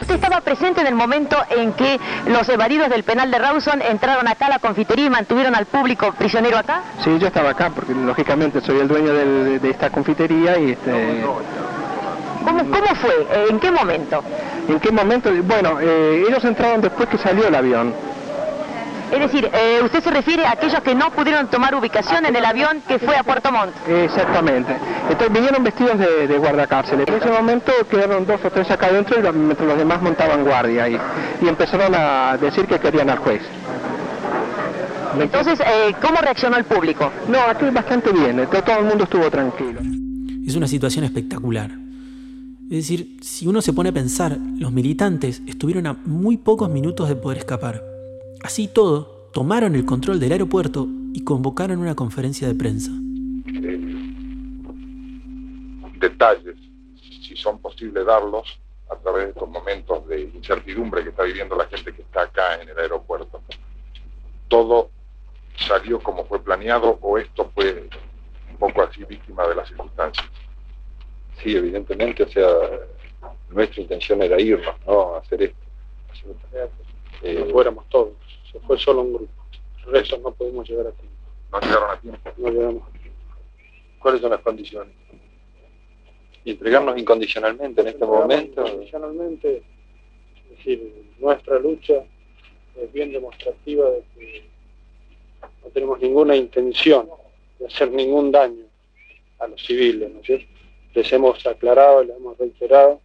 Usted 0.00 0.14
estaba 0.14 0.40
presente 0.40 0.80
en 0.80 0.86
el 0.86 0.94
momento 0.94 1.36
en 1.50 1.72
que 1.74 1.98
los 2.26 2.48
evadidos 2.48 2.88
del 2.88 3.04
penal 3.04 3.30
de 3.30 3.38
Rawson 3.38 3.82
entraron 3.82 4.26
acá 4.26 4.46
a 4.46 4.50
la 4.50 4.58
confitería 4.58 5.06
y 5.06 5.10
mantuvieron 5.10 5.54
al 5.54 5.66
público 5.66 6.12
prisionero 6.12 6.56
acá? 6.56 6.82
Sí, 7.04 7.18
yo 7.18 7.26
estaba 7.26 7.50
acá 7.50 7.70
porque 7.74 7.92
lógicamente 7.92 8.60
soy 8.60 8.78
el 8.78 8.88
dueño 8.88 9.12
del, 9.12 9.60
de 9.60 9.70
esta 9.70 9.90
confitería 9.90 10.58
y 10.58 10.70
este... 10.72 11.24
¿Cómo, 12.44 12.58
¿Cómo, 12.58 12.94
fue? 12.96 13.26
¿En 13.50 13.58
qué 13.58 13.70
momento? 13.70 14.22
¿En 14.68 14.80
qué 14.80 14.90
momento? 14.90 15.30
Bueno, 15.44 15.78
eh, 15.80 16.24
ellos 16.28 16.44
entraron 16.44 16.80
después 16.80 17.08
que 17.08 17.18
salió 17.18 17.48
el 17.48 17.54
avión. 17.54 17.92
Es 19.10 19.20
decir, 19.20 19.50
eh, 19.52 19.80
usted 19.82 20.02
se 20.02 20.10
refiere 20.10 20.44
a 20.44 20.52
aquellos 20.52 20.80
que 20.80 20.94
no 20.94 21.10
pudieron 21.10 21.46
tomar 21.48 21.74
ubicación 21.74 22.26
en 22.26 22.36
el 22.36 22.44
avión 22.44 22.82
que 22.86 22.98
fue 22.98 23.16
a 23.16 23.22
Puerto 23.22 23.50
Montt. 23.50 23.72
Exactamente. 23.88 24.76
Entonces 25.08 25.32
vinieron 25.32 25.64
vestidos 25.64 25.98
de, 25.98 26.26
de 26.26 26.38
guardacárceles. 26.38 27.08
En 27.08 27.14
ese 27.14 27.30
momento 27.30 27.72
quedaron 27.90 28.26
dos 28.26 28.44
o 28.44 28.50
tres 28.50 28.70
acá 28.70 28.86
adentro 28.86 29.18
y 29.18 29.22
los, 29.22 29.34
mientras 29.34 29.66
los 29.66 29.78
demás 29.78 30.02
montaban 30.02 30.44
guardia 30.44 30.84
ahí. 30.84 31.00
Y 31.40 31.48
empezaron 31.48 31.94
a 31.94 32.36
decir 32.36 32.66
que 32.66 32.78
querían 32.78 33.08
al 33.08 33.18
juez. 33.18 33.40
Entonces, 35.18 35.58
eh, 35.60 35.94
¿cómo 36.02 36.20
reaccionó 36.20 36.58
el 36.58 36.64
público? 36.64 37.10
No, 37.28 37.38
aquí 37.48 37.64
bastante 37.72 38.12
bien. 38.12 38.46
Todo 38.46 38.78
el 38.78 38.84
mundo 38.84 39.04
estuvo 39.04 39.30
tranquilo. 39.30 39.80
Es 40.46 40.54
una 40.54 40.68
situación 40.68 41.06
espectacular. 41.06 41.70
Es 42.70 42.86
decir, 42.86 43.16
si 43.22 43.46
uno 43.46 43.62
se 43.62 43.72
pone 43.72 43.88
a 43.88 43.92
pensar, 43.92 44.36
los 44.58 44.72
militantes 44.72 45.40
estuvieron 45.46 45.86
a 45.86 45.94
muy 45.94 46.36
pocos 46.36 46.68
minutos 46.68 47.08
de 47.08 47.16
poder 47.16 47.38
escapar. 47.38 47.82
Así 48.42 48.68
todo, 48.68 49.30
tomaron 49.32 49.74
el 49.74 49.86
control 49.86 50.20
del 50.20 50.32
aeropuerto 50.32 50.86
y 51.14 51.24
convocaron 51.24 51.78
una 51.78 51.94
conferencia 51.94 52.46
de 52.46 52.54
prensa. 52.54 52.90
Detalles, 55.98 56.56
si 57.26 57.34
son 57.36 57.58
posibles 57.58 58.04
darlos, 58.04 58.60
a 58.90 58.96
través 58.96 59.24
de 59.24 59.30
estos 59.30 59.48
momentos 59.48 60.06
de 60.06 60.30
incertidumbre 60.34 61.02
que 61.02 61.08
está 61.08 61.22
viviendo 61.22 61.56
la 61.56 61.64
gente 61.68 61.94
que 61.94 62.02
está 62.02 62.24
acá 62.24 62.60
en 62.60 62.68
el 62.68 62.78
aeropuerto. 62.78 63.40
Todo 64.48 64.90
salió 65.56 66.00
como 66.00 66.26
fue 66.26 66.42
planeado 66.42 66.98
o 67.00 67.16
esto 67.16 67.50
fue 67.54 67.88
poco 68.58 68.82
así 68.82 69.04
víctima 69.04 69.46
de 69.46 69.54
las 69.54 69.68
circunstancias. 69.68 70.28
Sí, 71.42 71.56
evidentemente, 71.56 72.24
o 72.24 72.28
sea, 72.28 72.48
nuestra 73.50 73.82
intención 73.82 74.22
era 74.22 74.40
irnos, 74.40 74.74
¿no? 74.86 75.16
Hacer 75.16 75.42
esto. 75.42 75.68
Eh, 77.22 77.34
no 77.38 77.46
fuéramos 77.46 77.88
todos, 77.88 78.12
se 78.50 78.58
fue 78.60 78.78
solo 78.78 79.02
un 79.02 79.14
grupo. 79.14 79.32
El 79.86 79.92
resto 79.92 80.18
no 80.18 80.32
pudimos 80.32 80.68
llegar 80.68 80.88
a 80.88 80.92
tiempo. 80.92 81.16
¿No 81.52 81.60
llegaron 81.60 81.90
a 81.90 82.00
tiempo? 82.00 82.30
No 82.36 82.50
llegamos 82.50 82.88
a 82.88 82.92
tiempo. 82.92 83.18
¿Cuáles 84.00 84.20
son 84.20 84.30
las 84.30 84.40
condiciones? 84.40 84.94
Y 86.44 86.52
entregarnos 86.52 86.98
incondicionalmente 86.98 87.80
en 87.80 87.88
este 87.88 88.04
momento. 88.04 88.66
Incondicionalmente, 88.66 89.62
es 90.50 90.56
decir, 90.56 91.04
nuestra 91.18 91.58
lucha 91.58 92.04
es 92.76 92.92
bien 92.92 93.12
demostrativa 93.12 93.90
de 93.90 94.02
que 94.14 94.44
no 95.62 95.70
tenemos 95.70 96.00
ninguna 96.00 96.36
intención 96.36 97.08
de 97.58 97.66
hacer 97.66 97.90
ningún 97.90 98.30
daño 98.30 98.64
a 99.40 99.48
los 99.48 99.64
civiles, 99.64 100.12
¿no 100.12 100.20
es 100.20 100.26
cierto? 100.26 100.57
Les 100.98 101.12
hemos 101.12 101.46
aclarado, 101.46 102.02
les 102.02 102.16
hemos 102.16 102.36
reiterado, 102.38 103.00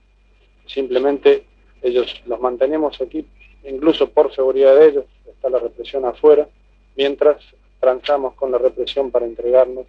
simplemente 0.66 1.44
ellos 1.84 2.24
los 2.26 2.40
mantenemos 2.42 3.00
aquí, 3.00 3.24
incluso 3.64 4.10
por 4.10 4.34
seguridad 4.34 4.76
de 4.76 4.88
ellos, 4.88 5.06
está 5.28 5.48
la 5.52 5.60
represión 5.60 6.04
afuera, 6.04 6.50
mientras 6.98 7.38
transamos 7.80 8.34
con 8.34 8.52
la 8.52 8.58
represión 8.58 9.12
para 9.12 9.28
entregarnos, 9.28 9.86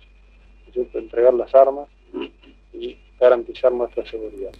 entregar 0.93 1.33
las 1.33 1.55
armas 1.55 1.89
y 2.75 2.99
garantizar 3.19 3.73
nuestra 3.73 4.05
seguridad. 4.05 4.53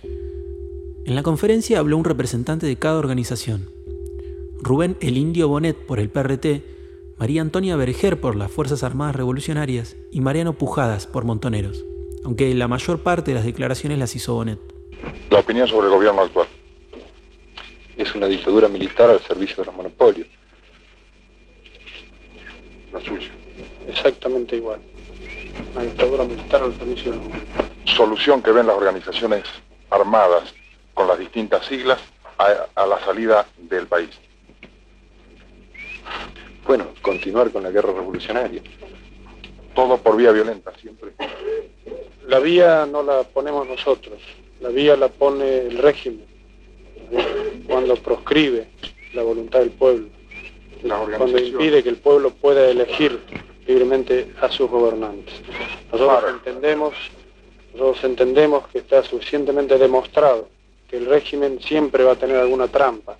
En 1.05 1.15
la 1.15 1.23
conferencia 1.23 1.81
habló 1.81 1.99
un 1.99 2.05
representante 2.07 2.65
de 2.65 2.77
cada 2.77 2.99
organización. 2.99 3.69
Rubén 4.63 4.97
El 5.03 5.19
Indio 5.19 5.49
Bonet 5.49 5.77
por 5.77 6.01
el 6.01 6.09
PRT, 6.09 6.63
María 7.19 7.43
Antonia 7.43 7.77
Berger 7.77 8.19
por 8.19 8.37
las 8.37 8.51
Fuerzas 8.51 8.83
Armadas 8.83 9.17
Revolucionarias 9.17 9.99
y 10.11 10.23
Mariano 10.23 10.55
Pujadas 10.55 11.07
por 11.07 11.27
Montoneros, 11.27 11.85
aunque 12.25 12.55
la 12.55 12.69
mayor 12.69 13.03
parte 13.03 13.31
de 13.31 13.37
las 13.37 13.45
declaraciones 13.45 13.99
las 13.99 14.15
hizo 14.17 14.35
Bonet. 14.35 14.59
La 15.31 15.41
opinión 15.41 15.69
sobre 15.69 15.89
el 15.89 15.93
gobierno 15.93 16.23
actual. 16.23 16.47
Es 17.97 18.15
una 18.15 18.27
dictadura 18.27 18.69
militar 18.69 19.11
al 19.11 19.21
servicio 19.21 19.57
de 19.59 19.67
los 19.67 19.75
monopolios. 19.75 20.27
La 22.93 23.01
suya. 23.01 23.31
Exactamente 23.89 24.57
igual. 24.57 24.81
Una 25.75 25.85
dictadura 25.85 26.25
militar 26.25 26.63
al 26.63 26.77
servicio 26.77 27.13
de 27.13 27.19
los 27.19 27.29
monopolios. 27.29 27.65
Solución 27.97 28.43
que 28.43 28.51
ven 28.51 28.67
las 28.67 28.77
organizaciones 28.77 29.45
armadas 29.91 30.55
con 30.95 31.07
las 31.07 31.19
distintas 31.19 31.67
siglas 31.67 32.01
a, 32.39 32.67
a 32.75 32.87
la 32.87 32.99
salida 33.05 33.47
del 33.59 33.87
país. 33.87 34.11
Bueno, 36.67 36.87
continuar 37.03 37.51
con 37.51 37.63
la 37.63 37.71
guerra 37.71 37.93
revolucionaria. 37.93 38.63
Todo 39.75 39.99
por 39.99 40.17
vía 40.17 40.33
violenta, 40.33 40.73
siempre. 40.81 41.13
La 42.29 42.39
vía 42.39 42.87
no 42.87 43.03
la 43.03 43.23
ponemos 43.23 43.69
nosotros, 43.69 44.19
la 44.61 44.71
vía 44.71 44.97
la 44.97 45.09
pone 45.09 45.59
el 45.59 45.79
régimen, 45.79 46.25
cuando 47.67 47.97
proscribe 47.97 48.67
la 49.13 49.23
voluntad 49.23 49.61
del 49.61 49.71
pueblo, 49.71 50.09
cuando 50.83 51.39
impide 51.39 51.83
que 51.83 51.91
el 51.91 51.97
pueblo 51.97 52.31
pueda 52.31 52.69
elegir 52.69 53.21
libremente 53.67 54.33
a 54.41 54.49
sus 54.51 54.71
gobernantes. 54.71 55.35
Nosotros 55.93 56.33
entendemos, 56.33 56.95
nosotros 57.75 58.05
entendemos 58.05 58.67
que 58.69 58.79
está 58.79 59.03
suficientemente 59.03 59.79
demostrado 59.79 60.49
que 60.89 60.97
el 60.97 61.07
régimen 61.07 61.61
siempre 61.61 62.05
va 62.05 62.13
a 62.13 62.17
tener 62.17 62.37
alguna 62.37 62.69
trampa. 62.69 63.19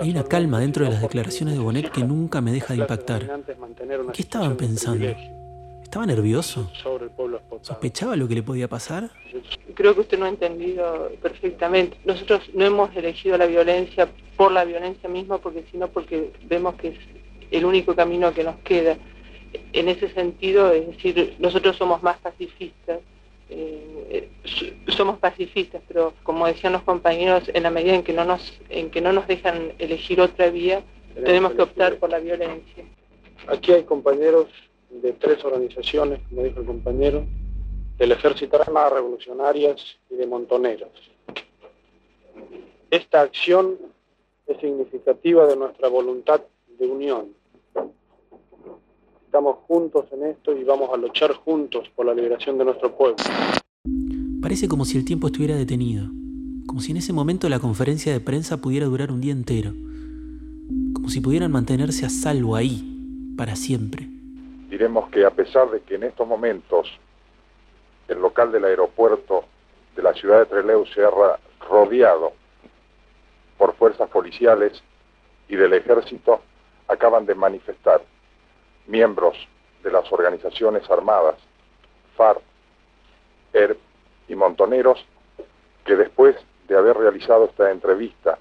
Hay 0.00 0.10
una 0.10 0.24
calma 0.24 0.60
dentro 0.60 0.84
de 0.84 0.92
las 0.92 1.02
declaraciones 1.02 1.54
de 1.54 1.60
Bonet 1.60 1.90
que 1.90 2.04
nunca 2.04 2.40
me 2.40 2.52
deja 2.52 2.74
de 2.74 2.80
impactar. 2.80 3.42
¿Qué 4.12 4.22
estaban 4.22 4.56
pensando? 4.56 5.06
¿Estaba 5.94 6.06
nervioso? 6.06 6.68
¿Sospechaba 7.62 8.16
lo 8.16 8.26
que 8.26 8.34
le 8.34 8.42
podía 8.42 8.66
pasar? 8.66 9.12
Creo 9.74 9.94
que 9.94 10.00
usted 10.00 10.18
no 10.18 10.24
ha 10.24 10.28
entendido 10.28 11.12
perfectamente. 11.22 11.96
Nosotros 12.04 12.50
no 12.52 12.64
hemos 12.64 12.96
elegido 12.96 13.38
la 13.38 13.46
violencia 13.46 14.08
por 14.36 14.50
la 14.50 14.64
violencia 14.64 15.08
misma, 15.08 15.38
porque 15.38 15.64
sino 15.70 15.86
porque 15.86 16.32
vemos 16.46 16.74
que 16.74 16.88
es 16.88 16.98
el 17.52 17.64
único 17.64 17.94
camino 17.94 18.34
que 18.34 18.42
nos 18.42 18.56
queda. 18.64 18.96
En 19.72 19.88
ese 19.88 20.08
sentido, 20.08 20.72
es 20.72 20.84
decir, 20.88 21.36
nosotros 21.38 21.76
somos 21.76 22.02
más 22.02 22.18
pacifistas. 22.18 22.98
Eh, 23.48 24.30
somos 24.88 25.20
pacifistas, 25.20 25.80
pero 25.86 26.12
como 26.24 26.48
decían 26.48 26.72
los 26.72 26.82
compañeros, 26.82 27.48
en 27.54 27.62
la 27.62 27.70
medida 27.70 27.94
en 27.94 28.02
que 28.02 28.14
no 28.14 28.24
nos, 28.24 28.60
en 28.68 28.90
que 28.90 29.00
no 29.00 29.12
nos 29.12 29.28
dejan 29.28 29.74
elegir 29.78 30.20
otra 30.20 30.50
vía, 30.50 30.82
tenemos 31.14 31.52
que 31.52 31.62
optar 31.62 31.98
por 32.00 32.10
la 32.10 32.18
violencia. 32.18 32.82
Aquí 33.46 33.70
hay 33.70 33.84
compañeros 33.84 34.48
de 35.02 35.12
tres 35.12 35.44
organizaciones, 35.44 36.20
como 36.28 36.42
dijo 36.42 36.60
el 36.60 36.66
compañero, 36.66 37.24
del 37.98 38.12
Ejército 38.12 38.60
Armadas 38.60 38.94
Revolucionarias 38.94 39.80
y 40.10 40.16
de 40.16 40.26
Montoneros. 40.26 40.90
Esta 42.90 43.22
acción 43.22 43.76
es 44.46 44.58
significativa 44.58 45.46
de 45.46 45.56
nuestra 45.56 45.88
voluntad 45.88 46.42
de 46.78 46.86
unión. 46.86 47.28
Estamos 49.26 49.58
juntos 49.66 50.06
en 50.12 50.24
esto 50.26 50.56
y 50.56 50.62
vamos 50.62 50.90
a 50.92 50.96
luchar 50.96 51.32
juntos 51.32 51.88
por 51.94 52.06
la 52.06 52.14
liberación 52.14 52.56
de 52.58 52.64
nuestro 52.64 52.96
pueblo. 52.96 53.16
Parece 54.40 54.68
como 54.68 54.84
si 54.84 54.96
el 54.96 55.04
tiempo 55.04 55.26
estuviera 55.26 55.56
detenido, 55.56 56.06
como 56.66 56.80
si 56.80 56.92
en 56.92 56.98
ese 56.98 57.12
momento 57.12 57.48
la 57.48 57.58
conferencia 57.58 58.12
de 58.12 58.20
prensa 58.20 58.58
pudiera 58.58 58.86
durar 58.86 59.10
un 59.10 59.20
día 59.20 59.32
entero, 59.32 59.72
como 60.94 61.08
si 61.08 61.20
pudieran 61.20 61.50
mantenerse 61.50 62.06
a 62.06 62.10
salvo 62.10 62.54
ahí, 62.54 63.34
para 63.36 63.56
siempre 63.56 64.13
diremos 64.74 65.08
que 65.10 65.24
a 65.24 65.30
pesar 65.30 65.70
de 65.70 65.82
que 65.82 65.94
en 65.94 66.02
estos 66.02 66.26
momentos 66.26 66.88
el 68.08 68.18
local 68.18 68.50
del 68.50 68.64
aeropuerto 68.64 69.44
de 69.94 70.02
la 70.02 70.12
ciudad 70.14 70.40
de 70.40 70.46
Trelew 70.46 70.84
se 70.86 71.04
ha 71.04 71.10
rodeado 71.60 72.32
por 73.56 73.76
fuerzas 73.76 74.10
policiales 74.10 74.82
y 75.46 75.54
del 75.54 75.74
ejército, 75.74 76.40
acaban 76.88 77.24
de 77.24 77.36
manifestar 77.36 78.02
miembros 78.88 79.36
de 79.84 79.92
las 79.92 80.10
organizaciones 80.10 80.90
armadas, 80.90 81.36
FARC, 82.16 82.42
ERP 83.52 83.78
y 84.26 84.34
Montoneros, 84.34 85.06
que 85.84 85.94
después 85.94 86.34
de 86.66 86.76
haber 86.76 86.96
realizado 86.96 87.44
esta 87.44 87.70
entrevista 87.70 88.38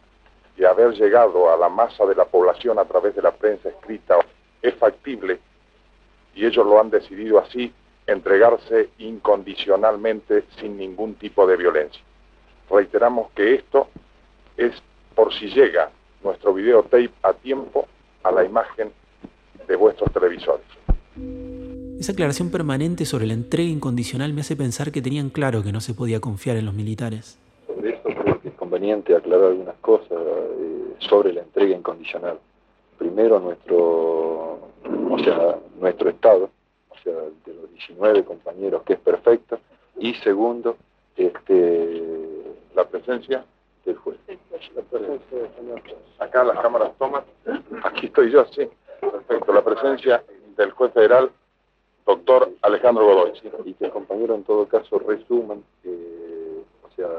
y 0.57 0.65
haber 0.65 0.93
llegado 0.93 1.53
a 1.53 1.57
la 1.57 1.69
masa 1.69 2.07
de 2.07 2.15
la 2.15 2.25
población 2.25 2.79
a 2.79 2.85
través 2.85 3.15
de 3.15 3.21
la 3.21 3.33
prensa 3.33 3.69
escrita, 3.69 4.17
es 4.63 4.73
factible 4.75 5.39
y 6.35 6.45
ellos 6.45 6.65
lo 6.65 6.79
han 6.79 6.89
decidido 6.89 7.39
así, 7.39 7.71
entregarse 8.07 8.89
incondicionalmente 8.97 10.43
sin 10.59 10.77
ningún 10.77 11.15
tipo 11.15 11.47
de 11.47 11.57
violencia. 11.57 12.01
Reiteramos 12.69 13.31
que 13.31 13.55
esto 13.55 13.87
es 14.57 14.71
por 15.15 15.33
si 15.33 15.47
llega 15.47 15.91
nuestro 16.23 16.53
videotape 16.53 17.11
a 17.21 17.33
tiempo 17.33 17.87
a 18.23 18.31
la 18.31 18.43
imagen 18.43 18.91
de 19.67 19.75
vuestros 19.75 20.11
televisores. 20.11 20.65
Esa 21.99 22.11
aclaración 22.11 22.49
permanente 22.49 23.05
sobre 23.05 23.27
la 23.27 23.33
entrega 23.33 23.69
incondicional 23.69 24.33
me 24.33 24.41
hace 24.41 24.55
pensar 24.55 24.91
que 24.91 25.01
tenían 25.01 25.29
claro 25.29 25.63
que 25.63 25.71
no 25.71 25.79
se 25.79 25.93
podía 25.93 26.19
confiar 26.19 26.57
en 26.57 26.65
los 26.65 26.73
militares. 26.73 27.39
Sobre 27.67 27.91
esto 27.91 28.09
creo 28.09 28.41
que 28.41 28.49
es 28.49 28.53
conveniente 28.55 29.15
aclarar 29.15 29.51
algunas 29.51 29.75
cosas 29.75 30.11
eh, 30.11 30.95
sobre 30.99 31.33
la 31.33 31.41
entrega 31.41 31.75
incondicional. 31.75 32.39
Primero, 32.97 33.39
nuestro, 33.39 34.59
o 35.09 35.19
sea, 35.23 35.57
nuestro 35.83 36.09
Estado, 36.09 36.49
o 36.89 36.97
sea, 37.03 37.13
de 37.45 37.53
los 37.53 37.69
19 37.71 38.23
compañeros, 38.23 38.83
que 38.83 38.93
es 38.93 38.99
perfecto, 38.99 39.59
y 39.97 40.13
segundo, 40.15 40.77
este, 41.15 42.01
la 42.73 42.85
presencia 42.85 43.45
del 43.85 43.97
juez. 43.97 44.17
La 44.75 44.81
presencia 44.81 45.37
del. 45.37 45.83
Acá 46.19 46.43
las 46.43 46.59
cámaras 46.59 46.91
toman, 46.97 47.23
aquí 47.83 48.07
estoy 48.07 48.31
yo, 48.31 48.45
sí, 48.45 48.67
perfecto, 48.99 49.53
la 49.53 49.63
presencia 49.63 50.23
del 50.55 50.71
juez 50.71 50.93
federal, 50.93 51.31
doctor 52.05 52.49
Alejandro 52.61 53.05
Godoy. 53.05 53.33
Sí, 53.39 53.49
y 53.65 53.73
que 53.73 53.85
el 53.85 53.91
compañero 53.91 54.35
en 54.35 54.43
todo 54.43 54.67
caso 54.67 54.99
resuman, 54.99 55.63
eh, 55.83 56.63
o 56.81 56.95
sea, 56.95 57.09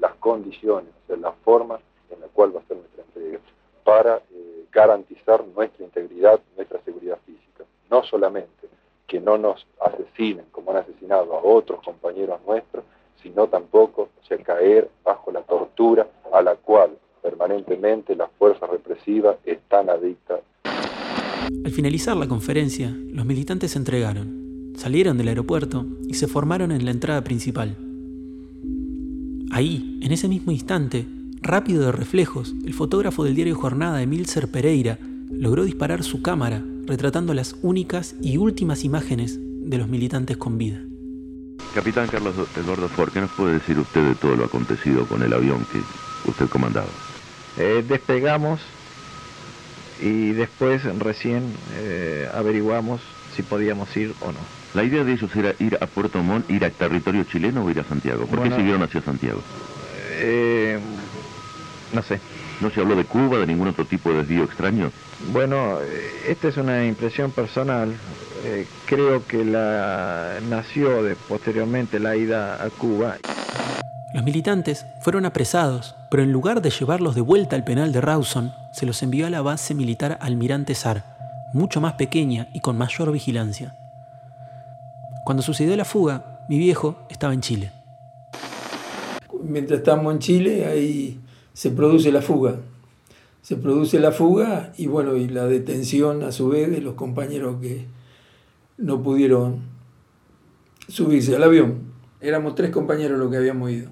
las 0.00 0.14
condiciones, 0.16 0.90
o 1.04 1.06
sea, 1.06 1.16
la 1.16 1.32
forma 1.44 1.78
en 2.10 2.20
la 2.20 2.26
cual 2.28 2.54
va 2.54 2.60
a 2.60 2.64
ser 2.64 2.78
nuestra 2.78 3.04
entrega, 3.04 3.38
para 3.84 4.16
eh, 4.32 4.64
garantizar 4.72 5.46
nuestra 5.46 5.84
integridad, 5.84 6.40
nuestra 6.56 6.80
seguridad 6.82 7.18
física. 7.24 7.64
No 7.90 8.02
solamente 8.04 8.68
que 9.06 9.20
no 9.20 9.38
nos 9.38 9.66
asesinen 9.80 10.44
como 10.52 10.70
han 10.70 10.78
asesinado 10.78 11.34
a 11.34 11.42
otros 11.42 11.80
compañeros 11.82 12.40
nuestros, 12.46 12.84
sino 13.22 13.48
tampoco 13.48 14.02
o 14.02 14.44
caer 14.44 14.90
bajo 15.04 15.32
la 15.32 15.40
tortura 15.42 16.06
a 16.32 16.42
la 16.42 16.54
cual 16.56 16.90
permanentemente 17.22 18.14
las 18.14 18.30
fuerzas 18.38 18.68
represivas 18.68 19.36
están 19.44 19.88
adictas. 19.90 20.40
Al 20.64 21.72
finalizar 21.72 22.16
la 22.16 22.28
conferencia, 22.28 22.90
los 22.90 23.24
militantes 23.24 23.72
se 23.72 23.78
entregaron, 23.78 24.74
salieron 24.76 25.16
del 25.16 25.28
aeropuerto 25.28 25.86
y 26.06 26.14
se 26.14 26.28
formaron 26.28 26.72
en 26.72 26.84
la 26.84 26.90
entrada 26.90 27.24
principal. 27.24 27.76
Ahí, 29.50 29.98
en 30.02 30.12
ese 30.12 30.28
mismo 30.28 30.52
instante, 30.52 31.06
rápido 31.40 31.86
de 31.86 31.92
reflejos, 31.92 32.54
el 32.66 32.74
fotógrafo 32.74 33.24
del 33.24 33.34
diario 33.34 33.56
Jornada, 33.56 34.02
Emilcer 34.02 34.50
Pereira, 34.50 34.98
logró 35.30 35.64
disparar 35.64 36.02
su 36.02 36.20
cámara 36.20 36.62
retratando 36.88 37.34
las 37.34 37.54
únicas 37.62 38.16
y 38.20 38.38
últimas 38.38 38.82
imágenes 38.84 39.38
de 39.40 39.78
los 39.78 39.88
militantes 39.88 40.36
con 40.36 40.58
vida. 40.58 40.80
Capitán 41.74 42.08
Carlos 42.08 42.34
Eduardo 42.56 42.88
Ford, 42.88 43.12
¿qué 43.12 43.20
nos 43.20 43.30
puede 43.30 43.54
decir 43.54 43.78
usted 43.78 44.02
de 44.02 44.14
todo 44.14 44.34
lo 44.34 44.44
acontecido 44.46 45.06
con 45.06 45.22
el 45.22 45.32
avión 45.32 45.66
que 45.70 45.80
usted 46.28 46.48
comandaba? 46.48 46.88
Eh, 47.58 47.84
despegamos 47.86 48.60
y 50.00 50.30
después 50.30 50.82
recién 50.98 51.42
eh, 51.76 52.28
averiguamos 52.32 53.00
si 53.36 53.42
podíamos 53.42 53.94
ir 53.96 54.14
o 54.20 54.32
no. 54.32 54.38
La 54.74 54.84
idea 54.84 55.04
de 55.04 55.12
ellos 55.12 55.34
era 55.36 55.54
ir 55.58 55.76
a 55.80 55.86
Puerto 55.86 56.22
Montt, 56.22 56.50
ir 56.50 56.64
a 56.64 56.70
territorio 56.70 57.24
chileno 57.24 57.64
o 57.64 57.70
ir 57.70 57.80
a 57.80 57.84
Santiago. 57.84 58.26
¿Por 58.26 58.38
Bueno, 58.38 58.54
qué 58.54 58.60
siguieron 58.60 58.82
hacia 58.82 59.02
Santiago? 59.02 59.40
Eh, 60.20 60.78
no 61.92 62.02
sé. 62.02 62.20
¿No 62.60 62.70
se 62.70 62.80
habló 62.80 62.96
de 62.96 63.04
Cuba, 63.04 63.38
de 63.38 63.46
ningún 63.46 63.68
otro 63.68 63.84
tipo 63.84 64.10
de 64.10 64.18
desvío 64.18 64.44
extraño? 64.44 64.90
Bueno, 65.32 65.78
esta 66.26 66.48
es 66.48 66.56
una 66.56 66.86
impresión 66.86 67.32
personal. 67.32 67.92
Eh, 68.44 68.66
creo 68.86 69.26
que 69.26 69.44
la 69.44 70.38
nació 70.48 71.02
de, 71.02 71.16
posteriormente 71.16 71.98
la 71.98 72.16
ida 72.16 72.62
a 72.62 72.70
Cuba. 72.70 73.16
Los 74.14 74.24
militantes 74.24 74.86
fueron 75.00 75.26
apresados, 75.26 75.96
pero 76.10 76.22
en 76.22 76.32
lugar 76.32 76.62
de 76.62 76.70
llevarlos 76.70 77.14
de 77.14 77.20
vuelta 77.20 77.56
al 77.56 77.64
penal 77.64 77.92
de 77.92 78.00
Rawson, 78.00 78.54
se 78.72 78.86
los 78.86 79.02
envió 79.02 79.26
a 79.26 79.30
la 79.30 79.42
base 79.42 79.74
militar 79.74 80.18
Almirante 80.22 80.74
Sar, 80.74 81.04
mucho 81.52 81.80
más 81.80 81.94
pequeña 81.94 82.48
y 82.54 82.60
con 82.60 82.78
mayor 82.78 83.12
vigilancia. 83.12 83.74
Cuando 85.24 85.42
sucedió 85.42 85.76
la 85.76 85.84
fuga, 85.84 86.46
mi 86.48 86.58
viejo 86.58 87.06
estaba 87.10 87.34
en 87.34 87.40
Chile. 87.40 87.72
mientras 89.42 89.80
estamos 89.80 90.12
en 90.12 90.18
Chile, 90.20 90.66
ahí 90.66 91.20
se 91.52 91.70
produce 91.70 92.10
la 92.12 92.22
fuga. 92.22 92.56
Se 93.48 93.56
produce 93.56 93.98
la 93.98 94.12
fuga 94.12 94.74
y 94.76 94.88
bueno, 94.88 95.16
y 95.16 95.26
la 95.26 95.46
detención 95.46 96.22
a 96.22 96.32
su 96.32 96.50
vez 96.50 96.70
de 96.70 96.82
los 96.82 96.96
compañeros 96.96 97.56
que 97.62 97.86
no 98.76 99.02
pudieron 99.02 99.60
subirse 100.86 101.34
al 101.34 101.42
avión. 101.42 101.78
Éramos 102.20 102.54
tres 102.56 102.68
compañeros 102.68 103.18
los 103.18 103.30
que 103.30 103.38
habíamos 103.38 103.70
ido. 103.70 103.88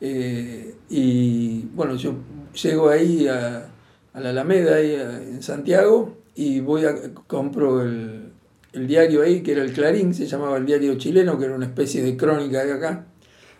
Eh, 0.00 0.74
y 0.90 1.66
bueno, 1.76 1.94
yo 1.94 2.14
llego 2.60 2.88
ahí 2.88 3.28
a, 3.28 3.70
a 4.14 4.20
la 4.20 4.30
Alameda, 4.30 4.74
ahí 4.74 4.94
en 4.94 5.44
Santiago, 5.44 6.16
y 6.34 6.58
voy 6.58 6.84
a 6.84 6.96
compro 7.28 7.82
el, 7.82 8.32
el 8.72 8.88
diario 8.88 9.22
ahí, 9.22 9.44
que 9.44 9.52
era 9.52 9.62
el 9.62 9.72
Clarín, 9.74 10.12
se 10.12 10.26
llamaba 10.26 10.56
el 10.56 10.66
diario 10.66 10.98
chileno, 10.98 11.38
que 11.38 11.44
era 11.44 11.54
una 11.54 11.66
especie 11.66 12.02
de 12.02 12.16
crónica 12.16 12.64
de 12.64 12.72
acá, 12.72 13.06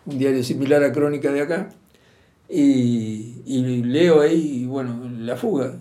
un 0.04 0.18
diario 0.18 0.42
similar 0.42 0.82
a 0.82 0.90
Crónica 0.90 1.30
de 1.30 1.42
acá, 1.42 1.68
y, 2.48 3.42
y 3.46 3.82
leo 3.84 4.20
ahí, 4.20 4.64
bueno, 4.66 5.08
la 5.20 5.36
fuga. 5.36 5.76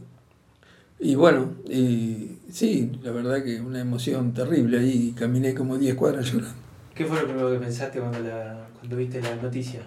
Y 0.99 1.15
bueno, 1.15 1.51
y 1.69 2.37
sí, 2.51 2.91
la 3.03 3.11
verdad 3.11 3.43
que 3.43 3.61
una 3.61 3.79
emoción 3.79 4.33
terrible 4.33 4.79
ahí, 4.79 5.13
caminé 5.15 5.53
como 5.53 5.77
10 5.77 5.95
cuadras 5.95 6.25
llorando. 6.31 6.55
¿Qué 6.95 7.05
fue 7.05 7.19
lo 7.21 7.25
primero 7.27 7.51
que 7.51 7.59
pensaste 7.59 7.99
cuando, 7.99 8.19
la, 8.19 8.67
cuando 8.79 8.95
viste 8.97 9.21
la 9.21 9.35
noticia? 9.35 9.81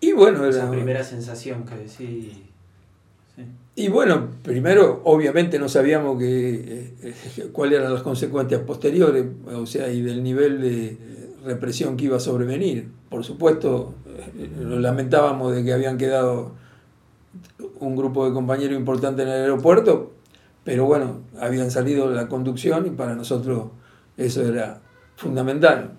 Y 0.00 0.12
bueno, 0.12 0.44
Esa 0.46 0.62
era- 0.62 0.70
primera 0.70 1.04
sensación 1.04 1.64
que 1.64 1.76
decís. 1.76 2.32
Sí. 3.36 3.42
Y 3.76 3.88
bueno, 3.88 4.28
primero, 4.42 5.00
obviamente 5.04 5.58
no 5.60 5.68
sabíamos 5.68 6.18
que, 6.18 6.92
eh, 7.02 7.14
cuáles 7.52 7.78
eran 7.78 7.94
las 7.94 8.02
consecuencias 8.02 8.60
posteriores, 8.62 9.24
o 9.46 9.66
sea, 9.66 9.88
y 9.92 10.02
del 10.02 10.22
nivel 10.24 10.60
de 10.60 10.98
represión 11.44 11.96
que 11.96 12.06
iba 12.06 12.16
a 12.16 12.20
sobrevenir. 12.20 12.88
Por 13.08 13.24
supuesto, 13.24 13.94
lo 14.60 14.80
lamentábamos 14.80 15.54
de 15.54 15.64
que 15.64 15.72
habían 15.72 15.98
quedado 15.98 16.52
un 17.80 17.96
grupo 17.96 18.26
de 18.26 18.32
compañeros 18.32 18.76
importante 18.76 19.22
en 19.22 19.28
el 19.28 19.34
aeropuerto, 19.42 20.12
pero 20.64 20.86
bueno, 20.86 21.20
habían 21.40 21.70
salido 21.70 22.10
la 22.10 22.28
conducción 22.28 22.86
y 22.86 22.90
para 22.90 23.14
nosotros 23.14 23.68
eso 24.16 24.46
era 24.46 24.80
fundamental. 25.16 25.92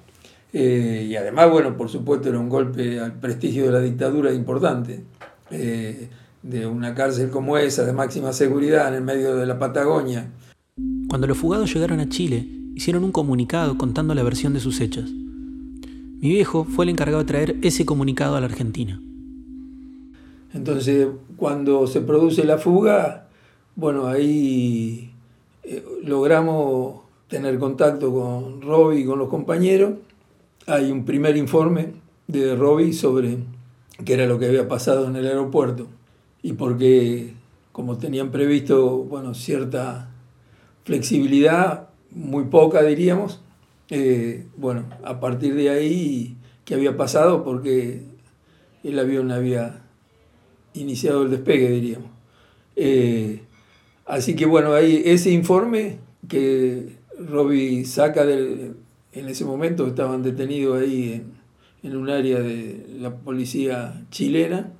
Eh, 0.52 1.08
y 1.10 1.16
además, 1.16 1.50
bueno, 1.52 1.78
por 1.78 1.90
supuesto 1.90 2.30
era 2.30 2.40
un 2.40 2.50
golpe 2.50 3.00
al 3.00 3.14
prestigio 3.14 3.66
de 3.66 3.72
la 3.72 3.80
dictadura 3.80 4.34
importante. 4.34 5.04
Eh, 5.52 6.10
de 6.44 6.66
una 6.66 6.96
cárcel 6.96 7.30
como 7.30 7.58
esa, 7.58 7.86
de 7.86 7.94
máxima 7.94 8.34
seguridad, 8.34 8.88
en 8.88 8.96
el 8.96 9.02
medio 9.02 9.36
de 9.36 9.46
la 9.46 9.60
Patagonia. 9.60 10.32
Cuando 11.10 11.28
los 11.28 11.38
fugados 11.38 11.74
llegaron 11.74 12.00
a 12.00 12.08
Chile, 12.08 12.48
hicieron 12.76 13.04
un 13.04 13.12
comunicado 13.12 13.78
contando 13.78 14.16
la 14.16 14.24
versión 14.24 14.54
de 14.54 14.60
sus 14.60 14.80
hechos. 14.80 15.10
Mi 16.22 16.30
viejo 16.30 16.66
fue 16.66 16.84
el 16.84 16.90
encargado 16.90 17.20
de 17.20 17.28
traer 17.28 17.56
ese 17.62 17.86
comunicado 17.86 18.36
a 18.36 18.42
la 18.42 18.48
Argentina. 18.48 19.02
Entonces, 20.54 21.08
cuando 21.38 21.88
se 21.88 22.02
produce 22.02 22.44
la 22.44 22.58
fuga, 22.58 23.30
bueno, 23.76 24.08
ahí 24.08 25.14
eh, 25.64 25.82
logramos 26.04 27.02
tener 27.30 27.58
contacto 27.58 28.12
con 28.12 28.62
Robbie 28.62 29.02
y 29.02 29.06
con 29.06 29.18
los 29.18 29.30
compañeros. 29.30 29.94
Hay 30.68 30.92
un 30.92 31.06
primer 31.06 31.38
informe 31.38 31.94
de 32.28 32.54
Robbie 32.54 32.92
sobre 32.92 33.38
qué 34.04 34.16
era 34.16 34.26
lo 34.26 34.40
que 34.40 34.48
había 34.48 34.68
pasado 34.68 35.08
en 35.08 35.16
el 35.16 35.26
aeropuerto 35.26 35.88
y 36.44 36.54
porque, 36.54 37.34
como 37.72 37.98
tenían 37.98 38.30
previsto, 38.30 38.98
bueno, 38.98 39.34
cierta 39.34 40.10
flexibilidad, 40.84 41.88
muy 42.12 42.46
poca 42.46 42.82
diríamos, 42.84 43.40
eh, 43.90 44.46
bueno, 44.58 44.86
a 45.04 45.20
partir 45.20 45.56
de 45.56 45.70
ahí, 45.70 46.38
¿qué 46.66 46.76
había 46.76 46.96
pasado? 46.98 47.44
Porque 47.44 48.04
el 48.84 49.00
avión 49.00 49.32
había 49.32 49.82
iniciado 50.74 51.24
el 51.24 51.32
despegue, 51.32 51.70
diríamos. 51.70 52.10
Eh, 52.76 53.42
así 54.06 54.36
que 54.36 54.46
bueno, 54.46 54.74
ahí 54.74 55.02
ese 55.06 55.32
informe 55.32 55.98
que 56.28 56.98
Robbie 57.20 57.86
saca 57.86 58.26
del, 58.26 58.76
en 59.14 59.28
ese 59.28 59.46
momento, 59.46 59.88
estaban 59.88 60.24
detenidos 60.24 60.82
ahí 60.82 61.14
en, 61.14 61.34
en 61.90 61.98
un 61.98 62.10
área 62.10 62.40
de 62.40 62.86
la 63.00 63.16
policía 63.16 64.06
chilena. 64.12 64.72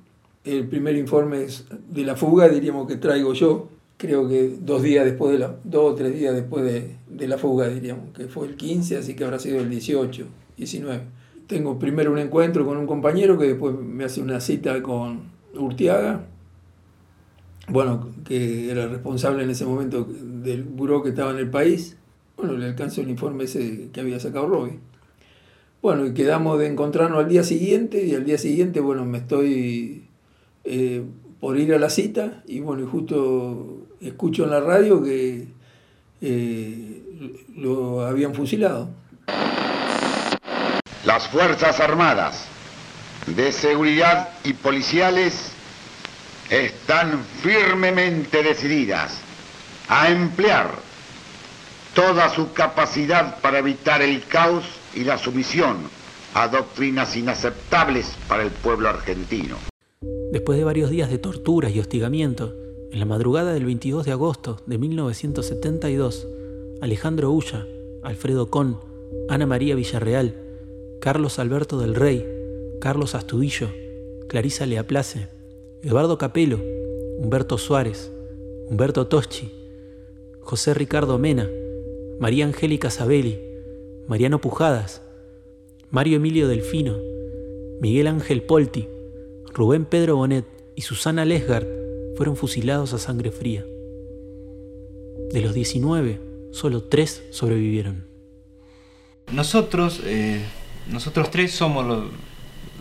El 0.44 0.68
primer 0.68 0.96
informe 0.96 1.46
de 1.90 2.04
la 2.04 2.16
fuga, 2.16 2.48
diríamos 2.48 2.86
que 2.86 2.96
traigo 2.96 3.34
yo, 3.34 3.68
creo 4.00 4.26
que 4.26 4.56
dos 4.58 4.82
días 4.82 5.04
después 5.04 5.30
de 5.30 5.38
la, 5.38 5.56
dos 5.62 5.92
o 5.92 5.94
tres 5.94 6.14
días 6.18 6.34
después 6.34 6.64
de, 6.64 6.96
de 7.06 7.28
la 7.28 7.36
fuga, 7.36 7.68
diríamos, 7.68 8.14
que 8.16 8.28
fue 8.28 8.46
el 8.46 8.56
15, 8.56 8.96
así 8.96 9.14
que 9.14 9.24
habrá 9.24 9.38
sido 9.38 9.60
el 9.60 9.68
18, 9.68 10.24
19. 10.56 11.02
Tengo 11.46 11.78
primero 11.78 12.10
un 12.10 12.18
encuentro 12.18 12.64
con 12.64 12.78
un 12.78 12.86
compañero 12.86 13.36
que 13.36 13.44
después 13.44 13.74
me 13.74 14.04
hace 14.04 14.22
una 14.22 14.40
cita 14.40 14.82
con 14.82 15.24
Urtiaga, 15.54 16.24
bueno, 17.68 18.08
que 18.24 18.70
era 18.70 18.88
responsable 18.88 19.44
en 19.44 19.50
ese 19.50 19.66
momento 19.66 20.08
del 20.08 20.62
buró 20.64 21.02
que 21.02 21.10
estaba 21.10 21.32
en 21.32 21.36
el 21.36 21.50
país. 21.50 21.98
Bueno, 22.38 22.54
le 22.54 22.64
alcanzo 22.64 23.02
el 23.02 23.10
informe 23.10 23.44
ese 23.44 23.90
que 23.92 24.00
había 24.00 24.18
sacado 24.18 24.48
Robbie. 24.48 24.78
Bueno, 25.82 26.06
y 26.06 26.14
quedamos 26.14 26.58
de 26.58 26.68
encontrarnos 26.68 27.18
al 27.18 27.28
día 27.28 27.44
siguiente, 27.44 28.02
y 28.06 28.14
al 28.14 28.24
día 28.24 28.38
siguiente, 28.38 28.80
bueno, 28.80 29.04
me 29.04 29.18
estoy 29.18 30.08
eh, 30.64 31.04
por 31.40 31.58
ir 31.58 31.72
a 31.74 31.78
la 31.78 31.88
cita, 31.88 32.42
y 32.46 32.60
bueno, 32.60 32.86
justo 32.86 33.88
escucho 34.00 34.44
en 34.44 34.50
la 34.50 34.60
radio 34.60 35.02
que 35.02 35.48
eh, 36.20 37.02
lo 37.56 38.06
habían 38.06 38.34
fusilado. 38.34 38.90
Las 41.04 41.28
Fuerzas 41.28 41.80
Armadas 41.80 42.46
de 43.26 43.52
Seguridad 43.52 44.28
y 44.44 44.52
Policiales 44.52 45.50
están 46.50 47.24
firmemente 47.42 48.42
decididas 48.42 49.18
a 49.88 50.10
emplear 50.10 50.70
toda 51.94 52.28
su 52.34 52.52
capacidad 52.52 53.40
para 53.40 53.58
evitar 53.58 54.02
el 54.02 54.24
caos 54.26 54.64
y 54.94 55.04
la 55.04 55.16
sumisión 55.16 55.78
a 56.34 56.48
doctrinas 56.48 57.16
inaceptables 57.16 58.14
para 58.28 58.42
el 58.42 58.50
pueblo 58.50 58.88
argentino. 58.88 59.69
Después 60.30 60.58
de 60.58 60.64
varios 60.64 60.90
días 60.90 61.10
de 61.10 61.18
torturas 61.18 61.74
y 61.74 61.80
hostigamiento, 61.80 62.54
en 62.92 63.00
la 63.00 63.04
madrugada 63.04 63.52
del 63.52 63.64
22 63.64 64.06
de 64.06 64.12
agosto 64.12 64.60
de 64.64 64.78
1972, 64.78 66.28
Alejandro 66.80 67.32
Ulla, 67.32 67.66
Alfredo 68.02 68.48
Con, 68.48 68.78
Ana 69.28 69.46
María 69.46 69.74
Villarreal, 69.74 70.36
Carlos 71.00 71.40
Alberto 71.40 71.80
del 71.80 71.96
Rey, 71.96 72.24
Carlos 72.80 73.16
Astudillo, 73.16 73.70
Clarisa 74.28 74.66
Leaplace, 74.66 75.28
Eduardo 75.82 76.16
Capelo, 76.16 76.60
Humberto 77.18 77.58
Suárez, 77.58 78.12
Humberto 78.68 79.08
Toschi, 79.08 79.50
José 80.38 80.74
Ricardo 80.74 81.18
Mena, 81.18 81.48
María 82.20 82.44
Angélica 82.44 82.90
Sabelli, 82.90 83.40
Mariano 84.06 84.40
Pujadas, 84.40 85.02
Mario 85.90 86.18
Emilio 86.18 86.46
Delfino, 86.46 86.96
Miguel 87.80 88.06
Ángel 88.06 88.42
Polti, 88.42 88.86
Rubén 89.52 89.84
Pedro 89.84 90.16
Bonet 90.16 90.46
y 90.76 90.82
Susana 90.82 91.24
Lesgard 91.24 91.66
fueron 92.16 92.36
fusilados 92.36 92.92
a 92.92 92.98
sangre 92.98 93.32
fría. 93.32 93.64
De 95.32 95.40
los 95.40 95.54
19, 95.54 96.20
solo 96.52 96.84
tres 96.84 97.22
sobrevivieron. 97.30 98.04
Nosotros, 99.32 100.00
eh, 100.04 100.40
nosotros 100.88 101.30
tres 101.30 101.52
somos 101.52 102.10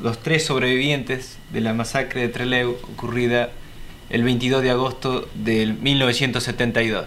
los, 0.01 0.17
tres 0.19 0.45
sobrevivientes 0.45 1.37
de 1.51 1.61
la 1.61 1.73
masacre 1.73 2.21
de 2.21 2.29
Trelew 2.29 2.77
ocurrida 2.93 3.51
el 4.09 4.23
22 4.23 4.61
de 4.61 4.69
agosto 4.71 5.27
del 5.35 5.73
1972. 5.73 7.05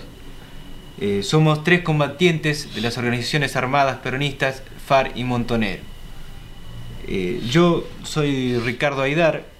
Eh, 1.01 1.23
somos 1.23 1.65
tres 1.65 1.83
combatientes 1.83 2.75
de 2.75 2.81
las 2.81 2.99
organizaciones 2.99 3.57
armadas 3.57 3.99
peronistas 3.99 4.63
FAR 4.87 5.13
y 5.15 5.25
Montonero. 5.25 5.83
Eh, 7.09 7.41
yo 7.51 7.87
soy 8.05 8.59
Ricardo 8.59 9.03
Aidar, 9.03 9.52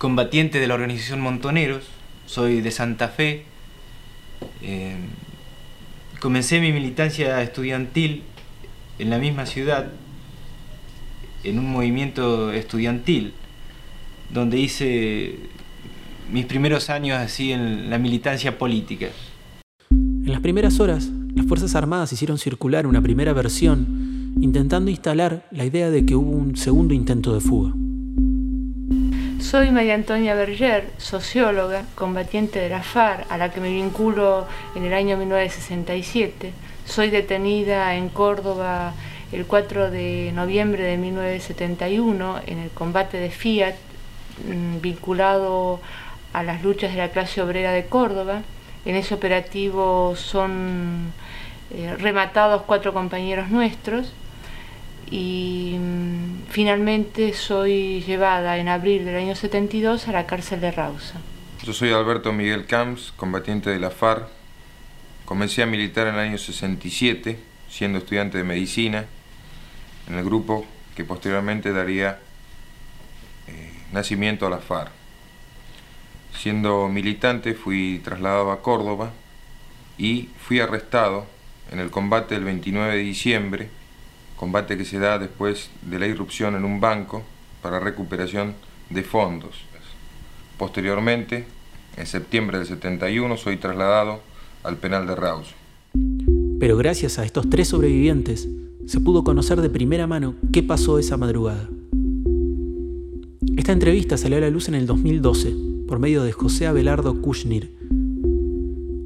combatiente 0.00 0.58
de 0.58 0.66
la 0.66 0.72
organización 0.72 1.20
Montoneros, 1.20 1.84
soy 2.24 2.62
de 2.62 2.70
Santa 2.70 3.08
Fe. 3.08 3.44
Eh, 4.62 4.96
comencé 6.20 6.58
mi 6.58 6.72
militancia 6.72 7.42
estudiantil 7.42 8.22
en 8.98 9.10
la 9.10 9.18
misma 9.18 9.44
ciudad, 9.44 9.88
en 11.44 11.58
un 11.58 11.70
movimiento 11.70 12.50
estudiantil, 12.50 13.34
donde 14.32 14.58
hice 14.58 15.34
mis 16.32 16.46
primeros 16.46 16.88
años 16.88 17.18
así 17.18 17.52
en 17.52 17.90
la 17.90 17.98
militancia 17.98 18.56
política. 18.56 19.08
En 19.90 20.32
las 20.32 20.40
primeras 20.40 20.80
horas, 20.80 21.10
las 21.34 21.44
Fuerzas 21.44 21.74
Armadas 21.74 22.10
hicieron 22.14 22.38
circular 22.38 22.86
una 22.86 23.02
primera 23.02 23.34
versión 23.34 24.32
intentando 24.40 24.90
instalar 24.90 25.46
la 25.50 25.66
idea 25.66 25.90
de 25.90 26.06
que 26.06 26.16
hubo 26.16 26.30
un 26.30 26.56
segundo 26.56 26.94
intento 26.94 27.34
de 27.34 27.40
fuga. 27.40 27.74
Soy 29.40 29.70
María 29.70 29.94
Antonia 29.94 30.34
Berger, 30.34 30.90
socióloga, 30.98 31.84
combatiente 31.94 32.58
de 32.58 32.68
la 32.68 32.82
FARC, 32.82 33.24
a 33.32 33.38
la 33.38 33.50
que 33.50 33.60
me 33.60 33.70
vinculo 33.70 34.46
en 34.74 34.84
el 34.84 34.92
año 34.92 35.16
1967. 35.16 36.52
Soy 36.84 37.08
detenida 37.08 37.94
en 37.94 38.10
Córdoba 38.10 38.92
el 39.32 39.46
4 39.46 39.90
de 39.90 40.30
noviembre 40.34 40.84
de 40.84 40.98
1971 40.98 42.40
en 42.46 42.58
el 42.58 42.70
combate 42.70 43.16
de 43.16 43.30
Fiat, 43.30 43.74
mm, 44.46 44.82
vinculado 44.82 45.80
a 46.34 46.42
las 46.42 46.62
luchas 46.62 46.92
de 46.92 46.98
la 46.98 47.08
clase 47.08 47.40
obrera 47.40 47.72
de 47.72 47.86
Córdoba. 47.86 48.42
En 48.84 48.94
ese 48.94 49.14
operativo 49.14 50.14
son 50.16 51.12
eh, 51.70 51.96
rematados 51.98 52.62
cuatro 52.66 52.92
compañeros 52.92 53.48
nuestros 53.48 54.12
y 55.10 55.76
mm, 55.78 56.44
finalmente 56.48 57.32
soy 57.34 58.02
llevada 58.02 58.58
en 58.58 58.68
abril 58.68 59.04
del 59.04 59.16
año 59.16 59.34
72 59.34 60.06
a 60.08 60.12
la 60.12 60.26
cárcel 60.26 60.60
de 60.60 60.70
Rausa. 60.70 61.20
Yo 61.64 61.72
soy 61.72 61.92
Alberto 61.92 62.32
Miguel 62.32 62.66
Camps, 62.66 63.12
combatiente 63.16 63.70
de 63.70 63.80
la 63.80 63.90
FARC. 63.90 64.28
Comencé 65.24 65.62
a 65.62 65.66
militar 65.66 66.06
en 66.06 66.14
el 66.14 66.20
año 66.20 66.38
67, 66.38 67.38
siendo 67.68 67.98
estudiante 67.98 68.38
de 68.38 68.44
medicina, 68.44 69.06
en 70.08 70.14
el 70.14 70.24
grupo 70.24 70.64
que 70.94 71.04
posteriormente 71.04 71.72
daría 71.72 72.18
eh, 73.46 73.72
nacimiento 73.92 74.46
a 74.46 74.50
la 74.50 74.58
FARC. 74.58 74.90
Siendo 76.38 76.88
militante 76.88 77.54
fui 77.54 78.00
trasladado 78.02 78.52
a 78.52 78.62
Córdoba 78.62 79.10
y 79.98 80.30
fui 80.38 80.60
arrestado 80.60 81.26
en 81.70 81.80
el 81.80 81.90
combate 81.90 82.34
del 82.34 82.44
29 82.44 82.96
de 82.96 83.02
diciembre, 83.02 83.70
combate 84.40 84.78
que 84.78 84.86
se 84.86 84.98
da 84.98 85.18
después 85.18 85.68
de 85.82 85.98
la 85.98 86.06
irrupción 86.06 86.54
en 86.56 86.64
un 86.64 86.80
banco 86.80 87.22
para 87.60 87.78
recuperación 87.78 88.54
de 88.88 89.02
fondos. 89.02 89.50
Posteriormente, 90.56 91.44
en 91.98 92.06
septiembre 92.06 92.56
del 92.56 92.66
71, 92.66 93.36
soy 93.36 93.58
trasladado 93.58 94.22
al 94.62 94.78
penal 94.78 95.06
de 95.06 95.14
Raus. 95.14 95.48
Pero 96.58 96.78
gracias 96.78 97.18
a 97.18 97.26
estos 97.26 97.50
tres 97.50 97.68
sobrevivientes, 97.68 98.48
se 98.86 99.00
pudo 99.00 99.24
conocer 99.24 99.60
de 99.60 99.68
primera 99.68 100.06
mano 100.06 100.34
qué 100.54 100.62
pasó 100.62 100.98
esa 100.98 101.18
madrugada. 101.18 101.68
Esta 103.58 103.72
entrevista 103.72 104.16
salió 104.16 104.38
a 104.38 104.40
la 104.40 104.48
luz 104.48 104.68
en 104.68 104.74
el 104.74 104.86
2012 104.86 105.54
por 105.86 105.98
medio 105.98 106.22
de 106.22 106.32
José 106.32 106.66
Abelardo 106.66 107.20
Kushnir, 107.20 107.76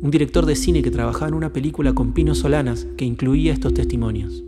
un 0.00 0.10
director 0.12 0.46
de 0.46 0.54
cine 0.54 0.80
que 0.82 0.92
trabajaba 0.92 1.26
en 1.26 1.34
una 1.34 1.52
película 1.52 1.92
con 1.92 2.12
Pino 2.12 2.36
Solanas 2.36 2.86
que 2.96 3.04
incluía 3.04 3.52
estos 3.52 3.74
testimonios. 3.74 4.44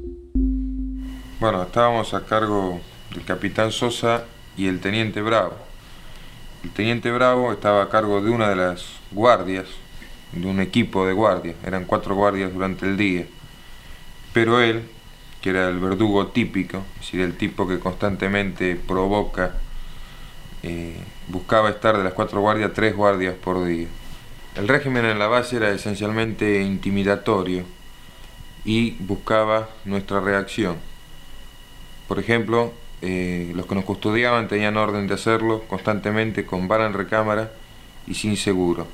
Bueno, 1.47 1.63
estábamos 1.63 2.13
a 2.13 2.27
cargo 2.27 2.81
del 3.15 3.25
capitán 3.25 3.71
Sosa 3.71 4.25
y 4.57 4.67
el 4.67 4.81
teniente 4.81 5.23
Bravo. 5.23 5.55
El 6.65 6.71
teniente 6.71 7.13
Bravo 7.13 7.53
estaba 7.53 7.85
a 7.85 7.89
cargo 7.89 8.21
de 8.21 8.31
una 8.31 8.49
de 8.49 8.57
las 8.57 8.85
guardias, 9.13 9.67
de 10.33 10.45
un 10.45 10.59
equipo 10.59 11.07
de 11.07 11.13
guardias, 11.13 11.55
eran 11.65 11.85
cuatro 11.85 12.17
guardias 12.17 12.53
durante 12.53 12.85
el 12.87 12.97
día. 12.97 13.27
Pero 14.33 14.61
él, 14.61 14.89
que 15.41 15.51
era 15.51 15.69
el 15.69 15.79
verdugo 15.79 16.27
típico, 16.27 16.79
es 16.95 17.03
decir, 17.03 17.21
el 17.21 17.37
tipo 17.37 17.69
que 17.69 17.79
constantemente 17.79 18.75
provoca 18.75 19.55
eh, 20.65 20.97
buscaba 21.29 21.71
estar 21.71 21.97
de 21.97 22.03
las 22.03 22.15
cuatro 22.15 22.41
guardias 22.41 22.73
tres 22.75 22.97
guardias 22.97 23.37
por 23.37 23.65
día. 23.65 23.87
El 24.57 24.67
régimen 24.67 25.05
en 25.05 25.21
la 25.21 25.29
base 25.29 25.59
era 25.59 25.71
esencialmente 25.71 26.61
intimidatorio 26.61 27.63
y 28.65 28.97
buscaba 28.99 29.69
nuestra 29.85 30.19
reacción. 30.19 30.96
Por 32.09 32.19
ejemplo, 32.19 32.73
eh, 33.03 33.53
los 33.55 33.67
que 33.67 33.75
nos 33.75 33.85
custodiaban 33.85 34.49
tenían 34.49 34.77
orden 34.77 35.07
de 35.07 35.15
hacerlo 35.15 35.65
constantemente 35.69 36.47
con 36.47 36.69
vara 36.69 36.87
en 36.87 36.93
recámara 36.93 37.51
y 38.07 38.15
sin 38.15 38.37
seguro. 38.37 38.87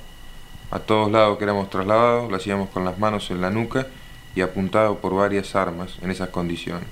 A 0.70 0.79
todos 0.79 1.11
lados 1.11 1.38
que 1.38 1.44
éramos 1.44 1.70
trasladados 1.70 2.31
lo 2.31 2.37
hacíamos 2.37 2.70
con 2.70 2.85
las 2.85 2.98
manos 2.98 3.31
en 3.31 3.40
la 3.40 3.51
nuca 3.51 3.87
y 4.35 4.40
apuntado 4.40 4.98
por 4.98 5.14
varias 5.14 5.55
armas 5.55 5.98
en 6.03 6.11
esas 6.11 6.31
condiciones 6.31 6.88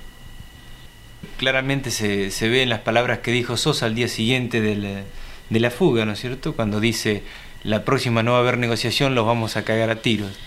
claramente 1.36 1.90
se, 1.90 2.30
se, 2.30 2.48
ve 2.48 2.62
en 2.62 2.68
las 2.68 2.80
palabras 2.80 3.20
que 3.20 3.32
dijo 3.32 3.56
Sosa 3.56 3.86
al 3.86 3.94
día 3.94 4.08
siguiente 4.08 4.60
de 4.60 5.04
la, 5.50 5.70
fuga, 5.70 6.04
¿no 6.04 6.12
es 6.12 6.20
cierto? 6.20 6.54
Cuando 6.54 6.80
dice, 6.80 7.22
la 7.62 7.84
próxima 7.84 8.22
no 8.22 8.32
va 8.32 8.38
a 8.38 8.40
haber 8.40 8.58
negociación, 8.58 9.14
los 9.14 9.26
vamos 9.26 9.56
a 9.56 9.64
cagar 9.64 9.90
a 9.90 9.96
tiros. 9.96 10.38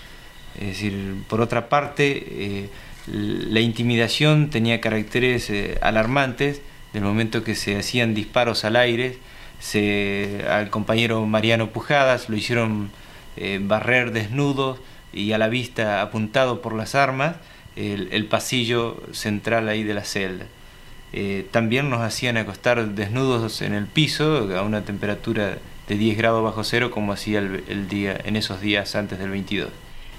Es 0.60 0.68
decir, 0.68 1.16
por 1.28 1.40
otra 1.40 1.68
parte, 1.68 2.24
eh, 2.28 2.68
la 3.06 3.60
intimidación 3.60 4.50
tenía 4.50 4.80
caracteres 4.80 5.50
eh, 5.50 5.78
alarmantes 5.82 6.62
del 6.92 7.02
momento 7.02 7.44
que 7.44 7.54
se 7.54 7.76
hacían 7.76 8.14
disparos 8.14 8.64
al 8.64 8.76
aire. 8.76 9.18
Al 10.48 10.68
compañero 10.70 11.24
Mariano 11.26 11.70
Pujadas 11.70 12.28
lo 12.28 12.36
hicieron 12.36 12.90
eh, 13.36 13.60
barrer 13.62 14.12
desnudo 14.12 14.78
y 15.12 15.32
a 15.32 15.38
la 15.38 15.48
vista 15.48 16.02
apuntado 16.02 16.60
por 16.60 16.74
las 16.74 16.94
armas 16.94 17.36
el, 17.76 18.08
el 18.12 18.26
pasillo 18.26 19.02
central 19.12 19.68
ahí 19.68 19.82
de 19.82 19.94
la 19.94 20.04
celda. 20.04 20.46
Eh, 21.16 21.46
también 21.52 21.90
nos 21.90 22.00
hacían 22.00 22.36
acostar 22.36 22.84
desnudos 22.88 23.62
en 23.62 23.72
el 23.72 23.86
piso 23.86 24.48
a 24.58 24.62
una 24.62 24.84
temperatura 24.84 25.58
de 25.86 25.96
10 25.96 26.18
grados 26.18 26.42
bajo 26.42 26.64
cero 26.64 26.90
como 26.90 27.12
hacía 27.12 27.38
el, 27.38 27.88
día 27.88 28.18
en 28.24 28.34
esos 28.34 28.60
días 28.60 28.96
antes 28.96 29.20
del 29.20 29.30
22. 29.30 29.68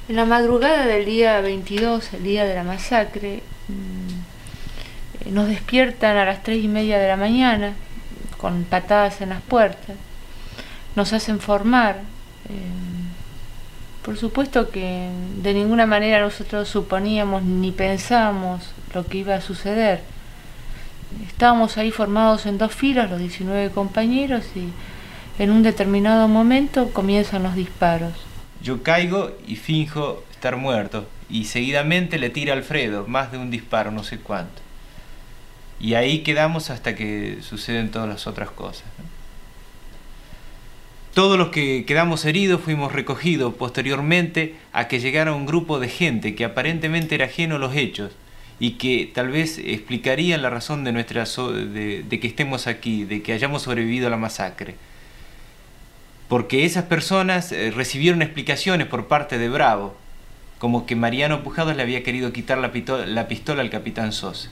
En 0.08 0.16
la 0.16 0.26
madrugada 0.26 0.86
del 0.86 1.06
día 1.06 1.42
22, 1.42 2.14
el 2.14 2.24
día 2.24 2.46
de 2.46 2.56
la 2.56 2.64
masacre, 2.64 3.42
mm, 3.68 5.34
nos 5.34 5.48
despiertan 5.48 6.18
a 6.18 6.26
las 6.26 6.44
3 6.44 6.64
y 6.64 6.68
media 6.68 7.00
de 7.00 7.08
la 7.08 7.18
mañana 7.18 7.74
con 8.38 8.64
patadas 8.64 9.22
en 9.22 9.30
las 9.30 9.42
puertas, 9.42 9.96
nos 10.96 11.14
hacen 11.14 11.40
formar. 11.40 12.02
Eh, 12.50 14.04
por 14.04 14.18
supuesto 14.18 14.70
que 14.70 15.10
de 15.42 15.54
ninguna 15.54 15.88
manera 15.88 16.20
nosotros 16.20 16.70
suponíamos 16.70 17.42
ni 17.44 17.72
pensábamos 17.72 18.74
lo 18.94 19.06
que 19.08 19.18
iba 19.18 19.36
a 19.36 19.42
suceder 19.42 20.02
estábamos 21.28 21.78
ahí 21.78 21.92
formados 21.92 22.46
en 22.46 22.58
dos 22.58 22.74
filas, 22.74 23.10
los 23.10 23.20
19 23.20 23.70
compañeros, 23.72 24.44
y 24.56 24.70
en 25.42 25.52
un 25.52 25.64
determinado 25.64 26.28
momento 26.28 26.92
comienzan 26.92 27.44
los 27.44 27.56
disparos. 27.56 28.14
Yo 28.62 28.84
caigo 28.84 29.32
y 29.48 29.56
finjo 29.56 30.24
estar 30.32 30.58
muerto, 30.58 31.08
y 31.30 31.46
seguidamente 31.46 32.18
le 32.18 32.30
tira 32.30 32.54
Alfredo, 32.54 33.08
más 33.08 33.32
de 33.32 33.38
un 33.38 33.52
disparo, 33.52 33.92
no 33.92 34.04
sé 34.04 34.20
cuánto. 34.20 34.62
Y 35.80 35.96
ahí 35.96 36.20
quedamos 36.20 36.70
hasta 36.70 36.96
que 36.96 37.40
suceden 37.42 37.92
todas 37.92 38.08
las 38.08 38.28
otras 38.28 38.50
cosas. 38.50 38.86
Todos 41.14 41.38
los 41.38 41.50
que 41.50 41.86
quedamos 41.86 42.26
heridos 42.26 42.62
fuimos 42.62 42.92
recogidos 42.92 43.54
posteriormente 43.54 44.56
a 44.74 44.88
que 44.88 45.00
llegara 45.00 45.34
un 45.34 45.46
grupo 45.46 45.80
de 45.80 45.88
gente 45.88 46.36
que 46.36 46.46
aparentemente 46.46 47.16
era 47.16 47.26
ajeno 47.26 47.56
a 47.56 47.60
los 47.60 47.76
hechos, 47.76 48.12
y 48.60 48.72
que 48.72 49.12
tal 49.14 49.30
vez 49.30 49.58
explicarían 49.58 50.42
la 50.42 50.50
razón 50.50 50.84
de, 50.84 50.92
nuestra 50.92 51.26
de, 51.26 52.20
que 52.22 52.28
estemos 52.28 52.68
aquí, 52.68 53.04
de 53.04 53.22
que 53.22 53.34
hayamos 53.34 53.64
sobrevivido 53.64 54.08
a 54.08 54.10
la 54.10 54.18
masacre. 54.18 54.76
Porque 56.28 56.66
esas 56.66 56.86
personas 56.86 57.52
eh, 57.52 57.72
recibieron 57.72 58.22
explicaciones 58.22 58.88
por 58.88 59.08
parte 59.08 59.38
de 59.38 59.50
Bravo, 59.50 59.96
como 60.60 60.86
que 60.86 60.96
Mariano 60.96 61.44
Pujados 61.44 61.76
le 61.76 61.84
había 61.84 62.04
querido 62.04 62.34
quitar 62.34 62.58
la, 62.58 62.72
la 63.06 63.28
pistola 63.28 63.62
al 63.62 63.70
capitán 63.70 64.12
Sosa. 64.12 64.50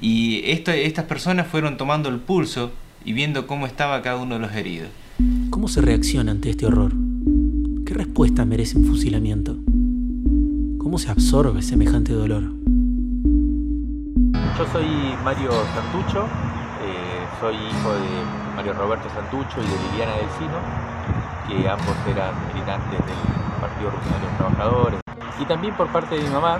Y 0.00 0.42
estas 0.50 1.04
personas 1.04 1.46
fueron 1.46 1.76
tomando 1.76 2.08
el 2.08 2.18
pulso 2.18 2.72
y 3.04 3.12
viendo 3.12 3.46
cómo 3.46 3.66
estaba 3.66 4.02
cada 4.02 4.16
uno 4.16 4.34
de 4.34 4.40
los 4.40 4.54
heridos. 4.54 4.88
¿Cómo 5.50 5.68
se 5.68 5.80
reacciona 5.80 6.32
ante 6.32 6.50
este 6.50 6.66
horror? 6.66 6.92
¿Qué 7.86 7.94
respuesta 7.94 8.44
merece 8.44 8.76
un 8.76 8.86
fusilamiento? 8.86 9.56
¿Cómo 10.78 10.98
se 10.98 11.10
absorbe 11.10 11.62
semejante 11.62 12.12
dolor? 12.12 12.42
Yo 14.58 14.66
soy 14.72 14.86
Mario 15.22 15.50
Santucho, 15.74 16.24
eh, 16.82 17.26
soy 17.40 17.54
hijo 17.54 17.92
de 17.92 18.43
Roberto 18.72 19.08
Santucho 19.10 19.60
y 19.60 19.66
de 19.66 19.76
Liliana 19.90 20.14
Delfino, 20.16 20.58
que 21.46 21.68
ambos 21.68 21.96
eran 22.08 22.34
militantes 22.48 22.98
del 22.98 23.60
Partido 23.60 23.90
Revolucionario 23.90 24.24
de 24.24 24.26
los 24.26 24.38
Trabajadores. 24.38 25.00
Y 25.38 25.44
también 25.44 25.74
por 25.74 25.88
parte 25.88 26.14
de 26.14 26.22
mi 26.22 26.30
mamá, 26.30 26.58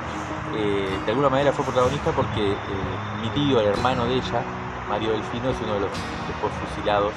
eh, 0.56 1.00
de 1.04 1.10
alguna 1.10 1.30
manera 1.30 1.52
fue 1.52 1.64
protagonista 1.64 2.12
porque 2.12 2.52
eh, 2.52 2.56
mi 3.22 3.28
tío, 3.30 3.60
el 3.60 3.66
hermano 3.66 4.04
de 4.06 4.16
ella, 4.16 4.42
Mario 4.88 5.12
Delfino, 5.12 5.50
es 5.50 5.56
uno 5.62 5.74
de 5.74 5.80
los 5.80 5.90
después 6.28 6.52
fusilados 6.52 7.12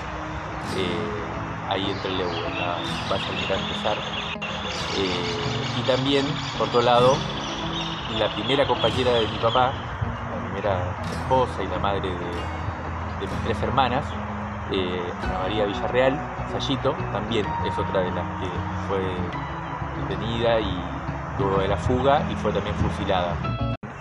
eh, 0.78 1.70
ahí 1.70 1.92
entre 1.92 2.10
Trelew, 2.10 2.30
en 2.30 2.60
la 2.60 2.78
base 3.10 3.26
Almirante 3.30 3.74
Sar. 3.84 3.98
y 5.78 5.82
también, 5.88 6.26
por 6.58 6.68
otro 6.70 6.82
lado, 6.82 7.16
la 8.16 8.34
primera 8.34 8.66
compañera 8.66 9.12
de 9.12 9.28
mi 9.28 9.38
papá, 9.38 9.72
la 9.72 10.50
primera 10.50 10.96
esposa 11.12 11.62
y 11.62 11.68
la 11.68 11.78
madre 11.78 12.10
de, 12.10 13.28
mis 13.28 13.44
tres 13.44 13.62
hermanas, 13.62 14.06
Ana 14.70 15.40
María 15.40 15.66
Villarreal, 15.66 16.20
Sayito, 16.50 16.94
también 17.12 17.46
es 17.64 17.78
otra 17.80 18.02
de 18.02 18.12
las 18.12 18.28
que 18.38 18.50
fue 18.86 19.30
detenida 19.96 20.60
y 20.60 20.74
tuvo 21.38 21.60
de 21.60 21.70
la 21.70 21.78
fuga 21.78 22.26
y 22.30 22.36
fue 22.36 22.52
también 22.52 22.76
fusilada. 22.76 23.36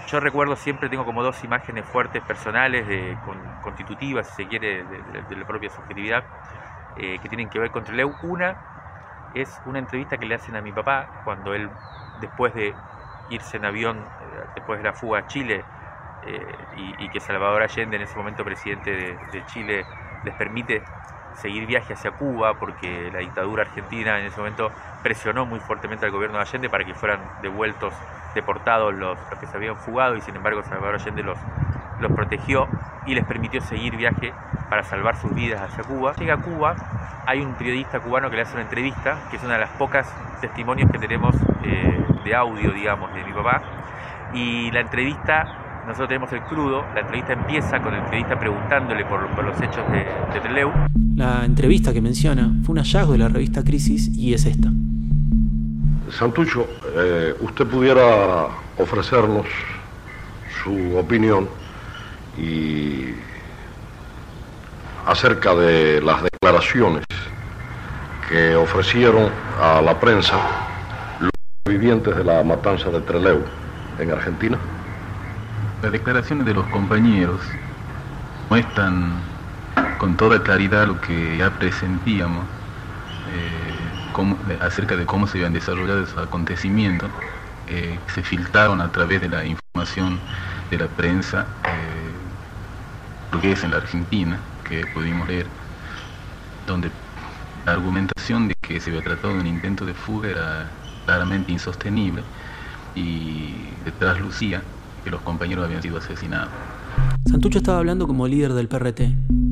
Yo 0.09 0.19
recuerdo 0.21 0.57
siempre, 0.57 0.89
tengo 0.89 1.05
como 1.05 1.23
dos 1.23 1.43
imágenes 1.45 1.85
fuertes 1.87 2.23
personales, 2.23 3.19
constitutivas, 3.61 4.27
si 4.27 4.35
se 4.35 4.49
quiere, 4.49 4.85
de, 4.85 5.37
la 5.37 5.45
propia 5.45 5.71
subjetividad, 5.71 6.25
eh, 6.97 7.19
que 7.21 7.29
tienen 7.29 7.49
que 7.49 7.59
ver 7.59 7.71
con 7.71 7.85
Trelew. 7.85 8.17
Una 8.23 8.59
es 9.35 9.61
una 9.65 9.79
entrevista 9.79 10.19
que 10.19 10.27
le 10.27 10.35
hacen 10.35 10.57
a 10.57 10.63
mi 10.63 10.73
papá 10.73 11.11
cuando 11.23 11.55
él, 11.55 11.71
después 12.17 12.55
de 12.55 12.77
irse 13.29 13.57
en 13.57 13.65
avión, 13.65 14.11
eh, 14.21 14.47
después 14.55 14.79
de 14.79 14.85
la 14.85 14.93
fuga 14.93 15.21
a 15.21 15.27
Chile, 15.27 15.67
eh, 16.23 16.67
y, 16.73 17.09
que 17.09 17.21
Salvador 17.21 17.63
Allende, 17.63 17.97
en 17.97 18.03
ese 18.03 18.19
momento 18.19 18.45
presidente 18.45 19.19
de 19.31 19.45
Chile, 19.45 19.87
les 20.27 20.35
permite 20.35 20.83
seguir 21.37 21.67
viaje 21.67 21.95
hacia 21.95 22.11
Cuba 22.11 22.55
porque 22.59 23.11
la 23.13 23.21
dictadura 23.21 23.63
argentina 23.63 24.19
en 24.19 24.27
ese 24.27 24.39
momento 24.39 24.71
presionó 25.03 25.47
muy 25.47 25.61
fuertemente 25.61 26.05
al 26.05 26.13
gobierno 26.13 26.39
de 26.39 26.43
Allende 26.43 26.69
para 26.69 26.85
que 26.85 26.95
fueran 26.95 27.21
devueltos, 27.43 27.95
deportados 28.35 28.93
los, 28.95 29.19
que 29.41 29.47
se 29.47 29.57
habían 29.57 29.77
fugado 29.77 30.17
y 30.17 30.21
sin 30.21 30.35
embargo 30.37 30.63
Salvador 30.63 30.97
Allende 30.97 31.23
los, 31.23 31.39
los 32.01 32.13
protegió 32.13 32.69
y 33.07 33.15
les 33.15 33.25
permitió 33.25 33.61
seguir 33.61 33.97
viaje 33.97 34.33
para 34.69 34.83
salvar 34.83 35.17
sus 35.17 35.33
vidas 35.35 35.63
hacia 35.63 35.85
Cuba. 35.85 36.15
Llega 36.17 36.35
a 36.35 36.39
Cuba, 36.39 36.75
hay 37.27 37.41
un 37.41 37.55
periodista 37.55 38.01
cubano 38.01 38.29
que 38.31 38.37
le 38.37 38.43
hace 38.43 38.55
una 38.55 38.63
entrevista, 38.63 39.17
que 39.31 39.37
es 39.37 39.45
una 39.45 39.55
de 39.55 39.61
las 39.61 39.71
pocas 39.71 40.13
testimonios 40.41 40.91
que 40.91 40.99
tenemos 40.99 41.37
eh, 41.63 42.05
de 42.25 42.35
audio, 42.35 42.73
digamos, 42.73 43.15
de 43.15 43.23
mi 43.23 43.33
papá, 43.33 43.63
y 44.33 44.73
la 44.73 44.81
entrevista 44.81 45.66
nosotros 45.87 46.09
tenemos 46.09 46.33
el 46.33 46.43
crudo, 46.43 46.85
la 46.95 47.01
entrevista 47.01 47.33
empieza 47.33 47.81
con 47.81 47.95
el 47.95 48.03
periodista 48.05 48.39
preguntándole 48.39 49.05
por, 49.05 49.45
los 49.45 49.57
hechos 49.61 49.91
de, 49.93 50.05
de 50.35 50.41
Trelew. 50.41 50.73
La 51.15 51.45
entrevista 51.45 51.93
que 51.93 52.01
menciona 52.01 52.51
fue 52.65 52.73
un 52.73 52.79
hallazgo 52.79 53.13
de 53.13 53.19
la 53.19 53.29
revista 53.29 53.63
Crisis 53.63 54.09
y 54.09 54.35
es 54.35 54.45
esta. 54.47 54.69
Santucho, 56.11 56.67
eh, 56.97 57.35
usted 57.41 57.67
pudiera 57.67 58.49
ofrecernos 58.79 59.47
su 60.63 60.97
opinión 60.97 61.49
y 62.37 63.15
acerca 65.07 65.55
de 65.55 66.01
las 66.03 66.23
declaraciones 66.25 67.05
que 68.29 68.57
ofrecieron 68.57 69.31
a 69.61 69.81
la 69.81 69.99
prensa 70.01 70.37
los 71.21 71.31
vivientes 71.65 72.17
de 72.17 72.25
la 72.25 72.43
matanza 72.43 72.91
de 72.91 73.01
Trelew 73.01 73.41
en 74.01 74.11
Argentina. 74.11 74.59
Las 75.83 75.93
declaraciones 75.93 76.47
de 76.47 76.55
los 76.55 76.67
compañeros 76.67 77.41
muestran 78.51 79.13
con 79.99 80.17
toda 80.17 80.43
claridad 80.43 80.87
lo 80.87 81.01
que 81.01 81.37
ya 81.37 81.51
presentíamos 81.59 82.45
eh, 83.33 84.59
acerca 84.61 84.97
de 84.97 85.05
cómo 85.07 85.27
se 85.27 85.39
habían 85.39 85.53
desarrollado 85.53 86.03
esos 86.03 86.19
acontecimientos. 86.19 87.11
Eh, 87.69 87.99
se 88.15 88.23
filtraron 88.23 88.81
a 88.81 88.91
través 88.91 89.21
de 89.21 89.29
la 89.29 89.45
información 89.45 90.19
de 90.71 90.79
la 90.79 90.87
prensa 90.87 91.47
eh, 91.65 92.07
es 93.43 93.65
en 93.65 93.71
la 93.71 93.77
Argentina, 93.79 94.39
que 94.69 94.87
pudimos 94.87 95.29
leer, 95.29 95.47
donde 96.67 96.91
la 97.65 97.73
argumentación 97.73 98.49
de 98.49 98.55
que 98.61 98.81
se 98.81 98.91
había 98.91 99.03
tratado 99.03 99.35
de 99.35 99.41
un 99.41 99.47
intento 99.47 99.85
de 99.85 99.95
fuga 99.95 100.29
era 100.31 100.71
claramente 101.05 101.53
insostenible 101.53 102.23
y 102.95 103.69
detrás 103.85 104.19
lucía 104.21 104.63
que 105.07 105.11
los 105.13 105.21
compañeros 105.21 105.65
habían 105.65 105.81
sido 105.81 105.99
asesinados. 105.99 106.49
Santucho 107.31 107.59
estaba 107.59 107.79
hablando 107.79 108.09
como 108.09 108.27
líder 108.27 108.55
del 108.55 108.67
PRT, 108.67 109.03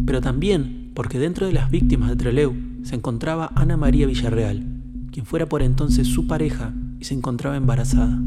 pero 0.04 0.20
también 0.20 0.90
porque 0.96 1.20
dentro 1.20 1.46
de 1.46 1.52
las 1.52 1.70
víctimas 1.70 2.08
de 2.08 2.16
Treleu 2.16 2.56
se 2.82 2.96
encontraba 2.96 3.52
Ana 3.54 3.76
María 3.76 4.08
Villarreal, 4.08 4.66
quien 5.12 5.24
fuera 5.24 5.46
por 5.46 5.62
entonces 5.62 6.08
su 6.08 6.26
pareja 6.26 6.72
y 6.98 7.04
se 7.04 7.14
encontraba 7.14 7.56
embarazada. 7.56 8.18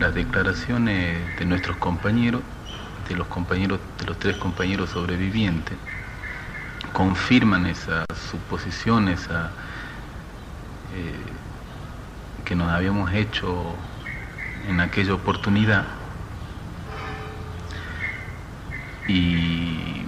Las 0.00 0.12
declaraciones 0.12 1.18
de 1.38 1.44
nuestros 1.44 1.76
compañeros, 1.76 2.42
de 3.08 3.14
los 3.14 3.28
compañeros, 3.28 3.78
de 4.00 4.06
los 4.06 4.18
tres 4.18 4.36
compañeros 4.38 4.90
sobrevivientes, 4.90 5.76
confirman 6.92 7.66
esa 7.66 8.04
suposición, 8.28 9.06
esa 9.06 9.52
eh, 10.96 11.14
que 12.44 12.56
nos 12.56 12.68
habíamos 12.70 13.12
hecho 13.12 13.72
en 14.68 14.80
aquella 14.80 15.14
oportunidad 15.14 16.01
y 19.08 20.04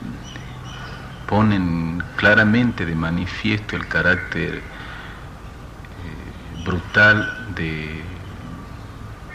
ponen 1.28 2.02
claramente 2.16 2.84
de 2.86 2.94
manifiesto 2.94 3.76
el 3.76 3.86
carácter 3.88 4.54
eh, 4.54 4.60
brutal 6.64 7.26
de 7.54 8.02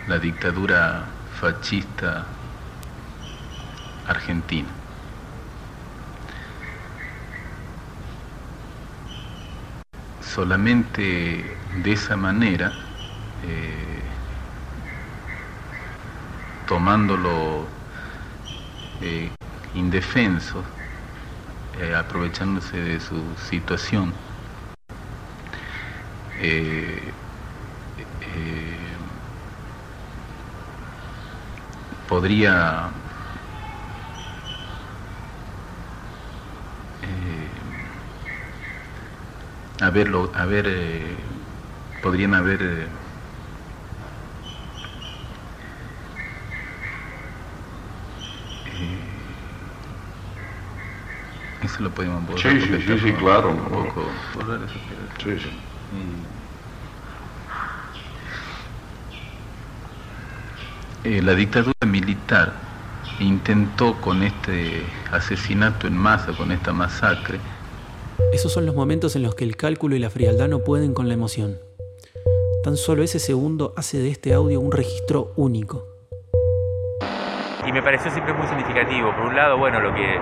la 0.07 0.17
dictadura 0.19 1.05
fascista 1.39 2.25
argentina. 4.07 4.67
Solamente 10.21 11.57
de 11.83 11.91
esa 11.91 12.15
manera, 12.15 12.71
eh, 13.43 14.01
tomándolo 16.67 17.65
eh, 19.01 19.29
indefensos, 19.75 20.65
eh, 21.81 21.95
aprovechándose 21.95 22.77
de 22.77 22.99
su 22.99 23.21
situación. 23.49 24.13
Eh, 26.41 27.11
eh, 27.97 28.97
podría 32.07 32.89
haberlo, 39.81 40.31
haber, 40.35 40.67
podrían 42.01 42.33
haber 42.33 42.87
Eso 51.79 51.87
lo 51.87 51.95
podemos 51.95 52.27
borrar. 52.27 52.41
Sí, 52.41 52.59
sí, 52.59 52.81
sí, 52.85 52.99
sí, 52.99 53.13
claro. 53.13 53.51
Un 53.51 53.57
poco 53.59 54.03
borrar 54.35 54.59
eso. 54.63 54.73
Sí, 55.23 55.39
sí. 55.39 55.49
Eh, 61.05 61.21
la 61.21 61.33
dictadura 61.35 61.73
militar 61.85 62.51
intentó 63.21 63.95
con 64.01 64.23
este 64.23 64.83
asesinato 65.09 65.87
en 65.87 65.95
masa, 65.95 66.33
con 66.33 66.51
esta 66.51 66.73
masacre. 66.73 67.39
Esos 68.33 68.51
son 68.51 68.65
los 68.65 68.75
momentos 68.75 69.15
en 69.15 69.23
los 69.23 69.35
que 69.35 69.45
el 69.45 69.55
cálculo 69.55 69.95
y 69.95 69.99
la 69.99 70.09
frialdad 70.09 70.49
no 70.49 70.59
pueden 70.59 70.93
con 70.93 71.07
la 71.07 71.13
emoción. 71.13 71.59
Tan 72.61 72.75
solo 72.75 73.03
ese 73.03 73.19
segundo 73.19 73.73
hace 73.77 73.99
de 73.99 74.09
este 74.09 74.33
audio 74.33 74.59
un 74.59 74.73
registro 74.73 75.31
único. 75.37 75.87
Y 77.65 77.71
me 77.71 77.81
pareció 77.81 78.11
siempre 78.11 78.33
muy 78.33 78.47
significativo. 78.47 79.15
Por 79.15 79.27
un 79.27 79.35
lado, 79.35 79.57
bueno, 79.57 79.79
lo 79.79 79.95
que 79.95 80.19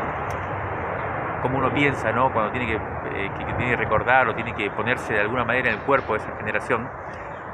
como 1.41 1.57
uno 1.57 1.73
piensa, 1.73 2.11
¿no? 2.11 2.31
Cuando 2.31 2.51
tiene 2.51 2.73
eh, 2.73 3.31
que, 3.37 3.45
tiene 3.45 3.71
que 3.71 3.75
recordar 3.75 4.27
o 4.27 4.35
tiene 4.35 4.53
que 4.53 4.69
ponerse 4.71 5.13
de 5.13 5.21
alguna 5.21 5.43
manera 5.43 5.69
en 5.69 5.75
el 5.75 5.81
cuerpo 5.81 6.13
de 6.13 6.19
esa 6.19 6.35
generación, 6.37 6.89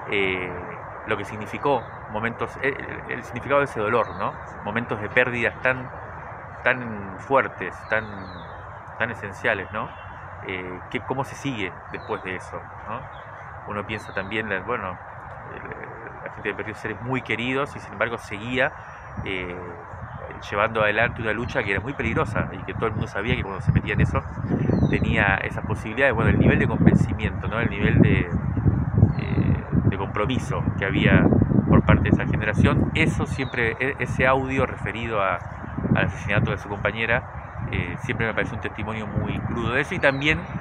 eh, 0.09 0.51
lo 1.07 1.17
que 1.17 1.25
significó 1.25 1.83
momentos, 2.11 2.51
el, 2.61 2.75
el, 3.09 3.23
significado 3.23 3.59
de 3.59 3.65
ese 3.65 3.79
dolor, 3.79 4.15
¿no? 4.17 4.33
Momentos 4.63 5.01
de 5.01 5.09
pérdidas 5.09 5.59
tan, 5.61 5.89
tan 6.63 7.19
fuertes, 7.19 7.75
tan, 7.89 8.05
tan 8.97 9.11
esenciales, 9.11 9.71
¿no? 9.71 9.89
Eh, 10.47 10.79
¿Cómo 11.07 11.23
se 11.23 11.35
sigue 11.35 11.71
después 11.91 12.23
de 12.23 12.35
eso? 12.35 12.61
¿no? 12.87 12.99
Uno 13.67 13.85
piensa 13.85 14.13
también, 14.13 14.49
bueno, 14.65 14.97
la 16.23 16.31
gente 16.33 16.53
perdió 16.53 16.75
seres 16.75 17.01
muy 17.01 17.21
queridos 17.21 17.75
y 17.75 17.79
sin 17.79 17.93
embargo 17.93 18.17
seguía 18.17 18.71
llevando 20.49 20.83
adelante 20.83 21.21
una 21.21 21.33
lucha 21.33 21.63
que 21.63 21.71
era 21.71 21.81
muy 21.81 21.93
peligrosa 21.93 22.49
y 22.53 22.63
que 22.63 22.73
todo 22.75 22.87
el 22.87 22.93
mundo 22.93 23.07
sabía 23.07 23.35
que 23.35 23.43
cuando 23.43 23.61
se 23.61 23.71
metía 23.71 23.93
en 23.93 24.01
eso 24.01 24.27
tenía 24.87 25.35
esas 25.37 25.65
posibilidades, 25.65 26.13
bueno, 26.15 26.29
el 26.31 26.39
nivel 26.39 26.59
de 26.59 26.67
convencimiento, 26.67 27.47
¿no? 27.49 27.61
el 27.61 27.69
nivel 27.69 28.01
de, 28.01 28.37
eh, 29.11 29.63
de 29.89 29.97
compromiso 29.97 30.71
que 30.77 30.85
había 30.85 31.31
por 31.67 31.85
parte 31.85 32.03
de 32.09 32.09
esa 32.11 32.25
generación. 32.27 32.85
Eso 32.93 33.25
siempre, 33.27 33.75
e, 33.79 33.95
ese 33.99 34.27
audio 34.27 34.65
referido 34.65 35.21
a, 35.21 35.45
al 35.93 36.05
asesinato 36.05 36.51
de 36.51 36.57
su 36.57 36.69
compañera, 36.69 37.27
eh, 37.65 37.97
siempre 37.99 38.25
me 38.27 38.33
pareció 38.33 38.55
un 38.55 38.61
testimonio 38.61 39.07
muy 39.07 39.41
crudo 39.43 39.73
de 39.73 39.81
eso 39.81 39.95
y 39.95 39.99
también 39.99 40.51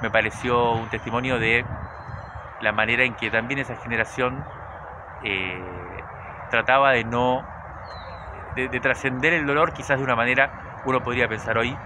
me 0.00 0.10
pareció 0.10 0.74
un 0.76 0.88
testimonio 0.90 1.38
de 1.38 1.72
la 2.58 2.72
manera 2.72 3.04
en 3.04 3.16
que 3.16 3.30
también 3.30 3.60
esa 3.60 3.76
generación 3.76 4.48
eh, 5.20 6.08
trataba 6.48 6.92
de 6.92 7.04
no, 7.04 7.51
de, 8.54 8.68
de 8.68 8.80
trascender 8.80 9.32
el 9.32 9.46
dolor 9.46 9.72
quizás 9.72 9.98
de 9.98 10.04
una 10.04 10.16
manera, 10.16 10.54
uno 10.82 11.02
podría 11.02 11.28
pensar 11.28 11.58
hoy, 11.58 11.82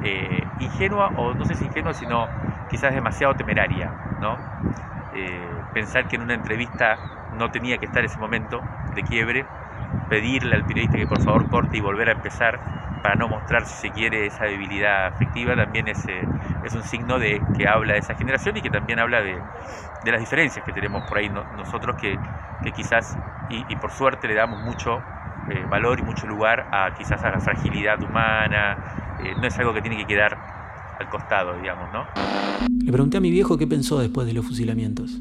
eh, 0.00 0.52
ingenua, 0.58 1.10
o 1.14 1.34
no 1.34 1.44
sé 1.44 1.54
si 1.56 1.66
ingenua, 1.66 1.94
sino 1.94 2.34
quizás 2.66 2.94
demasiado 2.94 3.36
temeraria, 3.36 3.96
¿no? 4.18 4.46
Eh, 5.10 5.64
pensar 5.72 6.06
que 6.08 6.16
en 6.16 6.22
una 6.22 6.34
entrevista 6.34 7.06
no 7.30 7.50
tenía 7.50 7.78
que 7.78 7.84
estar 7.86 8.04
ese 8.04 8.20
momento 8.20 8.68
de 8.90 9.04
quiebre, 9.04 9.52
pedirle 10.08 10.54
al 10.54 10.66
periodista 10.66 10.98
que 10.98 11.06
por 11.06 11.20
favor 11.20 11.48
corte 11.48 11.76
y 11.76 11.80
volver 11.80 12.08
a 12.08 12.12
empezar 12.12 12.62
para 13.00 13.16
no 13.16 13.28
mostrar, 13.28 13.64
si 13.66 13.76
se 13.76 13.92
quiere, 13.92 14.26
esa 14.26 14.44
debilidad 14.46 15.06
afectiva, 15.06 15.56
también 15.56 15.88
es, 15.88 16.06
eh, 16.08 16.30
es 16.62 16.74
un 16.74 16.82
signo 16.84 17.18
de 17.18 17.48
que 17.52 17.68
habla 17.68 17.94
de 17.94 18.00
esa 18.00 18.14
generación 18.14 18.56
y 18.56 18.62
que 18.62 18.70
también 18.70 18.98
habla 18.98 19.22
de, 19.22 19.44
de 20.02 20.10
las 20.12 20.20
diferencias 20.20 20.64
que 20.64 20.72
tenemos 20.72 21.04
por 21.04 21.18
ahí 21.18 21.28
no- 21.28 21.46
nosotros, 21.50 21.96
que, 21.96 22.22
que 22.60 22.72
quizás, 22.72 23.18
y, 23.48 23.70
y 23.72 23.76
por 23.76 23.92
suerte 23.92 24.28
le 24.28 24.34
damos 24.34 24.58
mucho 24.60 25.06
eh, 25.50 25.64
valor 25.70 25.98
y 26.00 26.02
mucho 26.02 26.26
lugar 26.26 26.68
a 26.72 26.94
quizás 26.96 27.22
a 27.22 27.30
la 27.30 27.40
fragilidad 27.40 28.02
humana, 28.02 29.18
eh, 29.20 29.34
no 29.40 29.46
es 29.46 29.58
algo 29.58 29.74
que 29.74 29.80
tiene 29.80 29.96
que 29.96 30.06
quedar 30.06 30.36
al 30.98 31.08
costado, 31.10 31.56
digamos, 31.60 31.92
¿no? 31.92 32.04
Le 32.84 32.92
pregunté 32.92 33.18
a 33.18 33.20
mi 33.20 33.30
viejo 33.30 33.56
qué 33.56 33.66
pensó 33.66 33.98
después 33.98 34.26
de 34.26 34.32
los 34.32 34.46
fusilamientos. 34.46 35.20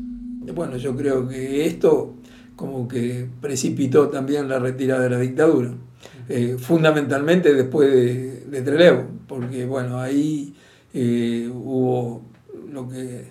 Bueno, 0.53 0.77
yo 0.77 0.95
creo 0.95 1.27
que 1.27 1.65
esto 1.65 2.15
como 2.55 2.87
que 2.87 3.27
precipitó 3.39 4.09
también 4.09 4.49
la 4.49 4.59
retirada 4.59 5.01
de 5.03 5.09
la 5.11 5.19
dictadura, 5.19 5.71
eh, 6.27 6.57
fundamentalmente 6.59 7.53
después 7.53 7.91
de, 7.91 8.45
de 8.45 8.61
Trelew, 8.61 9.05
porque 9.27 9.65
bueno, 9.65 9.99
ahí 9.99 10.55
eh, 10.93 11.49
hubo 11.53 12.23
lo 12.71 12.89
que 12.89 13.27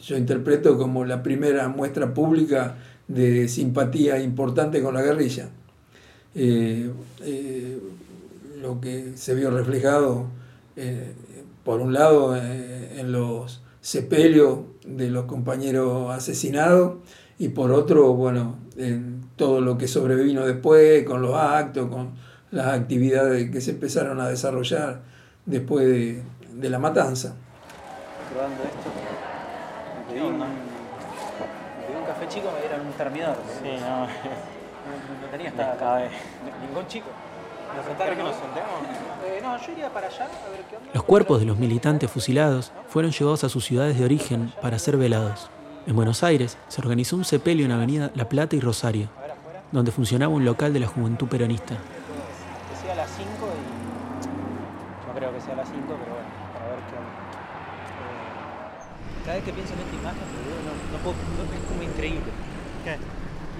yo 0.00 0.16
interpreto 0.16 0.76
como 0.76 1.04
la 1.04 1.22
primera 1.22 1.68
muestra 1.68 2.12
pública 2.12 2.76
de 3.08 3.48
simpatía 3.48 4.20
importante 4.20 4.82
con 4.82 4.94
la 4.94 5.02
guerrilla. 5.02 5.48
Eh, 6.34 6.90
eh, 7.20 7.78
lo 8.60 8.80
que 8.80 9.16
se 9.16 9.34
vio 9.34 9.50
reflejado, 9.50 10.26
eh, 10.76 11.12
por 11.64 11.80
un 11.80 11.92
lado, 11.92 12.36
eh, 12.36 13.00
en 13.00 13.12
los 13.12 13.62
sepelios 13.80 14.60
de 14.86 15.10
los 15.10 15.24
compañeros 15.24 16.10
asesinados 16.10 16.94
y 17.38 17.48
por 17.48 17.72
otro, 17.72 18.14
bueno, 18.14 18.56
en 18.76 19.22
todo 19.36 19.60
lo 19.60 19.76
que 19.76 19.88
sobrevino 19.88 20.46
después, 20.46 21.04
con 21.04 21.20
los 21.22 21.34
actos, 21.34 21.88
con 21.88 22.12
las 22.50 22.68
actividades 22.68 23.50
que 23.50 23.60
se 23.60 23.72
empezaron 23.72 24.20
a 24.20 24.28
desarrollar 24.28 25.02
después 25.44 25.86
de, 25.86 26.22
de 26.54 26.70
la 26.70 26.78
matanza. 26.78 27.34
Esto. 28.32 28.90
Me 30.08 30.14
pedí 30.14 31.96
un 31.98 32.06
café 32.06 32.28
chico, 32.28 32.48
me 32.54 32.60
dieron 32.60 32.86
un 32.86 32.92
termidor. 32.92 33.36
Sí, 33.62 33.70
no. 33.80 34.61
No, 35.22 35.28
tenía 35.30 35.48
esta. 35.48 36.08
Ningún 36.66 36.86
chico. 36.88 37.06
¿Nos 37.74 37.86
que 37.86 38.22
nos 38.22 38.34
sentemos? 38.36 38.80
Eh, 39.24 39.40
no, 39.42 39.56
yo 39.58 39.72
iría 39.72 39.88
para 39.88 40.06
allá 40.06 40.24
a 40.26 40.50
ver 40.50 40.60
qué 40.68 40.76
onda. 40.76 40.90
Los 40.92 41.04
cuerpos 41.04 41.40
de 41.40 41.46
los 41.46 41.56
militantes 41.56 42.10
fusilados 42.10 42.70
fueron 42.88 43.12
llevados 43.12 43.44
a 43.44 43.48
sus 43.48 43.64
ciudades 43.64 43.98
de 43.98 44.04
origen 44.04 44.52
para 44.60 44.78
ser 44.78 44.96
velados. 44.98 45.48
En 45.86 45.96
Buenos 45.96 46.22
Aires 46.22 46.58
se 46.68 46.80
organizó 46.82 47.16
un 47.16 47.24
sepelio 47.24 47.64
en 47.64 47.72
Avenida 47.72 48.10
La 48.14 48.28
Plata 48.28 48.56
y 48.56 48.60
Rosario, 48.60 49.08
donde 49.72 49.90
funcionaba 49.90 50.32
un 50.34 50.44
local 50.44 50.72
de 50.74 50.80
la 50.80 50.86
Juventud 50.86 51.28
Peronista. 51.28 51.74
Que 51.74 52.76
sea 52.84 52.92
a 52.92 52.96
las 52.96 53.10
5 53.16 53.28
y. 53.30 55.08
No 55.08 55.14
creo 55.14 55.32
que 55.32 55.40
sea 55.40 55.54
a 55.54 55.56
las 55.56 55.68
5, 55.68 55.80
pero 55.86 55.96
bueno, 55.96 56.28
para 56.52 56.66
ver 56.68 56.78
qué 56.90 56.96
onda. 57.00 57.12
Eh, 57.88 59.24
cada 59.24 59.34
vez 59.36 59.44
que 59.44 59.52
pienso 59.52 59.72
en 59.74 59.80
esta 59.80 59.96
imagen, 59.96 60.22
no, 60.28 60.72
no 60.92 60.98
puedo. 61.02 61.16
no- 61.16 61.56
es 61.56 61.64
como 61.68 61.82
increíble. 61.82 62.30
¿Qué? 62.84 62.96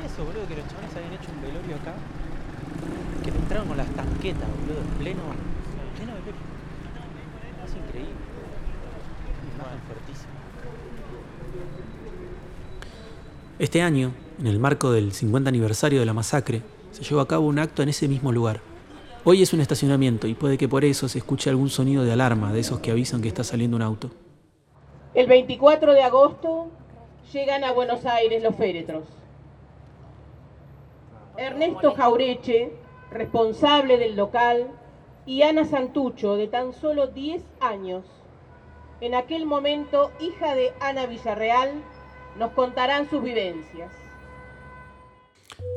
Y 0.02 0.06
eso, 0.06 0.24
boludo, 0.24 0.46
que 0.48 0.56
los 0.56 0.66
chavales 0.66 0.96
habían 0.96 1.12
hecho 1.12 1.30
un 1.30 1.42
velorio 1.42 1.76
acá. 1.76 1.94
Que 3.22 3.30
le 3.30 3.38
entraron 3.38 3.68
con 3.68 3.76
las 3.76 3.88
tanquetas, 3.90 4.48
boludo, 4.60 4.80
en 4.80 4.98
pleno. 4.98 5.20
En 5.22 5.96
pleno 5.96 6.12
velorio. 6.12 6.42
Es 7.64 7.76
increíble. 7.76 8.12
Una 9.44 9.54
imagen 9.54 9.80
fuertísima. 9.86 10.32
Este 13.58 13.82
año, 13.82 14.12
en 14.40 14.46
el 14.48 14.58
marco 14.58 14.90
del 14.90 15.12
50 15.12 15.48
aniversario 15.48 16.00
de 16.00 16.06
la 16.06 16.12
masacre, 16.12 16.62
se 16.90 17.04
llevó 17.04 17.20
a 17.20 17.28
cabo 17.28 17.46
un 17.46 17.60
acto 17.60 17.82
en 17.82 17.88
ese 17.88 18.08
mismo 18.08 18.32
lugar. 18.32 18.60
Hoy 19.24 19.40
es 19.40 19.52
un 19.52 19.60
estacionamiento 19.60 20.26
y 20.26 20.34
puede 20.34 20.58
que 20.58 20.68
por 20.68 20.84
eso 20.84 21.08
se 21.08 21.18
escuche 21.18 21.48
algún 21.48 21.70
sonido 21.70 22.02
de 22.02 22.12
alarma 22.12 22.52
de 22.52 22.58
esos 22.58 22.80
que 22.80 22.90
avisan 22.90 23.22
que 23.22 23.28
está 23.28 23.44
saliendo 23.44 23.76
un 23.76 23.82
auto. 23.82 24.10
El 25.14 25.28
24 25.28 25.92
de 25.92 26.02
agosto 26.02 26.70
llegan 27.32 27.62
a 27.62 27.70
Buenos 27.70 28.04
Aires 28.04 28.42
los 28.42 28.56
féretros. 28.56 29.04
Ernesto 31.36 31.94
Jaureche, 31.94 32.72
responsable 33.10 33.96
del 33.96 34.16
local, 34.16 34.68
y 35.24 35.42
Ana 35.42 35.64
Santucho, 35.64 36.36
de 36.36 36.46
tan 36.46 36.74
solo 36.74 37.06
10 37.06 37.42
años. 37.60 38.04
En 39.00 39.14
aquel 39.14 39.46
momento, 39.46 40.10
hija 40.20 40.54
de 40.54 40.72
Ana 40.80 41.06
Villarreal, 41.06 41.72
nos 42.38 42.52
contarán 42.52 43.08
sus 43.08 43.22
vivencias. 43.22 43.90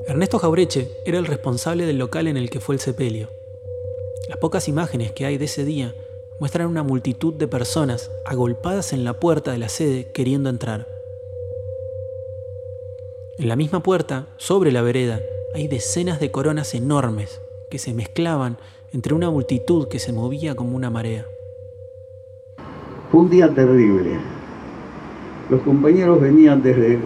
Ernesto 0.08 0.40
Jaureche 0.40 0.92
era 1.06 1.18
el 1.18 1.26
responsable 1.26 1.86
del 1.86 2.00
local 2.00 2.28
en 2.28 2.38
el 2.38 2.50
que 2.50 2.60
fue 2.60 2.76
el 2.76 2.82
sepelio. 2.82 3.30
Las 4.28 4.38
pocas 4.38 4.68
imágenes 4.68 5.12
que 5.12 5.26
hay 5.26 5.38
de 5.38 5.46
ese 5.46 5.64
día 5.64 5.94
muestran 6.40 6.68
una 6.68 6.84
multitud 6.84 7.34
de 7.34 7.48
personas 7.48 8.12
agolpadas 8.26 8.94
en 8.94 9.04
la 9.04 9.20
puerta 9.20 9.52
de 9.52 9.58
la 9.58 9.70
sede 9.70 10.12
queriendo 10.12 10.50
entrar. 10.50 10.88
En 13.38 13.48
la 13.48 13.56
misma 13.56 13.82
puerta, 13.82 14.28
sobre 14.38 14.72
la 14.72 14.82
vereda, 14.82 15.22
hay 15.56 15.70
decenas 15.70 16.20
de 16.20 16.32
coronas 16.32 16.76
enormes 16.76 17.42
que 17.72 17.80
se 17.80 17.94
mezclaban 17.94 18.58
entre 18.92 19.14
una 19.14 19.30
multitud 19.30 19.88
que 19.88 20.00
se 20.00 20.12
movía 20.12 20.54
como 20.54 20.76
una 20.76 20.90
marea. 20.90 21.26
Fue 23.10 23.22
un 23.22 23.30
día 23.30 23.48
terrible. 23.54 24.18
Los 25.50 25.62
compañeros 25.62 26.20
venían 26.20 26.62
desde 26.62 27.00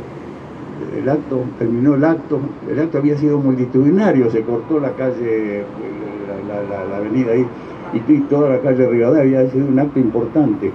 el 0.98 1.08
acto, 1.08 1.44
terminó 1.60 1.94
el 1.94 2.04
acto, 2.04 2.40
el 2.68 2.80
acto 2.80 2.98
había 2.98 3.18
sido 3.20 3.38
multitudinario, 3.38 4.32
se 4.32 4.42
cortó 4.42 4.80
la 4.80 4.94
calle, 4.94 5.64
la, 6.48 6.98
avenida 6.98 7.34
ahí, 7.34 7.46
y 7.94 8.12
y 8.12 8.20
toda 8.22 8.50
la 8.50 8.62
calle 8.62 8.88
Rivadavia, 8.88 9.42
había 9.42 9.52
sido 9.52 9.68
un 9.68 9.78
acto 9.78 10.00
importante. 10.00 10.72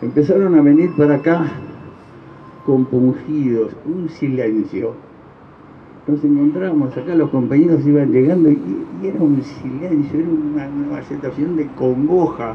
Empezaron 0.00 0.54
a 0.54 0.62
venir 0.62 0.90
para 0.96 1.16
acá 1.16 1.52
compungidos, 2.64 3.72
un 3.84 4.08
silencio. 4.08 4.94
Nos 6.06 6.22
encontramos 6.22 6.94
acá, 6.96 7.14
los 7.14 7.30
compañeros 7.30 7.86
iban 7.86 8.12
llegando 8.12 8.50
y, 8.50 8.58
era 9.02 9.18
un 9.20 9.42
silencio, 9.42 10.20
era 10.20 10.28
una, 10.28 10.68
una 10.68 11.02
sensación 11.02 11.56
de 11.56 11.66
congoja, 11.68 12.54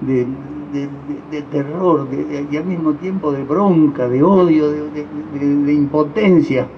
de, 0.00 0.24
de- 0.72 0.88
de- 1.08 1.22
de 1.30 1.42
terror 1.42 2.06
y 2.50 2.56
al 2.56 2.64
mismo 2.64 2.92
tiempo 2.94 3.32
de 3.32 3.42
bronca, 3.42 4.08
de 4.08 4.22
odio, 4.22 4.70
de 4.70 5.72
impotencia. 5.72 6.68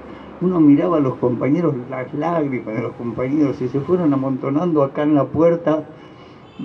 Uno 0.41 0.61
miraba 0.61 0.97
a 0.99 1.01
los 1.01 1.17
compañeros, 1.17 1.75
las 1.91 2.13
lágrimas 2.15 2.75
de 2.77 2.83
los 2.83 2.93
compañeros, 2.93 3.61
y 3.61 3.69
se 3.69 3.81
fueron 3.81 4.13
amontonando 4.15 4.83
acá 4.85 5.03
en 5.03 5.15
la 5.15 5.25
puerta, 5.25 5.85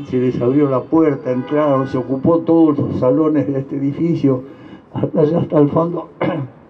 se 0.05 0.19
les 0.19 0.39
abrió 0.41 0.69
la 0.69 0.81
puerta, 0.81 1.31
entraron, 1.31 1.87
se 1.87 1.97
ocupó 1.97 2.39
todos 2.39 2.77
los 2.77 2.99
salones 2.99 3.47
de 3.47 3.59
este 3.59 3.75
edificio, 3.77 4.41
hasta 4.93 5.21
allá 5.21 5.39
hasta 5.39 5.59
el 5.59 5.69
fondo. 5.69 6.09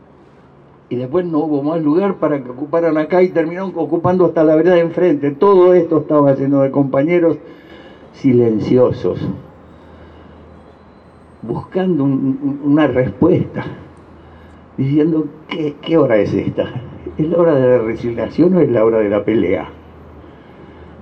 Y 0.93 0.95
después 0.95 1.25
no 1.25 1.39
hubo 1.39 1.63
más 1.63 1.81
lugar 1.81 2.13
para 2.13 2.37
que 2.37 2.51
ocuparan 2.51 2.95
acá 2.99 3.19
y 3.23 3.29
terminaron 3.29 3.71
ocupando 3.73 4.25
hasta 4.25 4.43
la 4.43 4.53
vereda 4.53 4.75
de 4.75 4.81
enfrente. 4.81 5.31
Todo 5.31 5.73
esto 5.73 5.97
estaba 5.97 6.31
lleno 6.33 6.61
de 6.61 6.69
compañeros 6.69 7.35
silenciosos, 8.11 9.27
buscando 11.41 12.03
un- 12.03 12.37
un- 12.43 12.59
una 12.71 12.85
respuesta, 12.85 13.63
diciendo, 14.77 15.25
¿qué, 15.47 15.73
¿qué 15.81 15.97
hora 15.97 16.17
es 16.17 16.31
esta? 16.31 16.65
¿Es 17.17 17.27
la 17.27 17.37
hora 17.39 17.55
de 17.55 17.67
la 17.69 17.83
resignación 17.83 18.53
o 18.53 18.59
es 18.59 18.69
la 18.69 18.85
hora 18.85 18.99
de 18.99 19.09
la 19.09 19.25
pelea? 19.25 19.69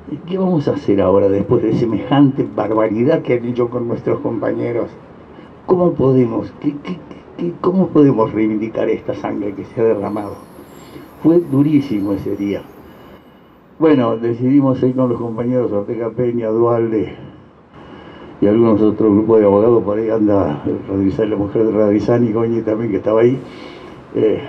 ¿Y 0.10 0.16
¿Qué 0.26 0.38
vamos 0.38 0.70
a 0.70 0.72
hacer 0.72 1.02
ahora 1.02 1.28
después 1.28 1.62
de 1.64 1.74
semejante 1.74 2.46
barbaridad 2.56 3.20
que 3.24 3.34
han 3.34 3.44
hecho 3.44 3.70
con 3.70 3.90
nuestros 3.90 4.20
compañeros? 4.22 4.90
¿Cómo 5.66 5.92
podemos, 5.92 6.54
qué- 6.62 6.76
cómo 7.62 7.88
podemos 7.88 8.32
reivindicar 8.32 8.90
esta 8.90 9.14
sangre 9.16 9.54
que 9.54 9.66
se 9.66 9.82
ha 9.82 9.84
derramado? 9.84 10.36
Fue 11.24 11.40
durísimo 11.40 12.14
ese 12.14 12.36
día. 12.36 12.62
Bueno, 13.80 14.18
decidimos 14.18 14.82
ir 14.84 14.96
con 14.96 15.10
los 15.10 15.20
compañeros 15.20 15.72
Ortega 15.72 16.10
Peña, 16.12 16.50
Dualde 16.50 17.16
y 18.40 18.48
algunos 18.48 18.82
otros 18.82 19.12
grupos 19.12 19.40
de 19.40 19.46
abogados, 19.46 19.84
por 19.84 19.98
ahí 19.98 20.10
anda 20.10 20.64
la 20.66 21.36
mujer 21.36 21.66
de 21.66 21.72
Radizani, 21.72 22.32
Goñi 22.32 22.62
también 22.62 22.92
que 22.92 22.98
estaba 22.98 23.22
ahí. 23.22 23.38
Eh, 24.16 24.40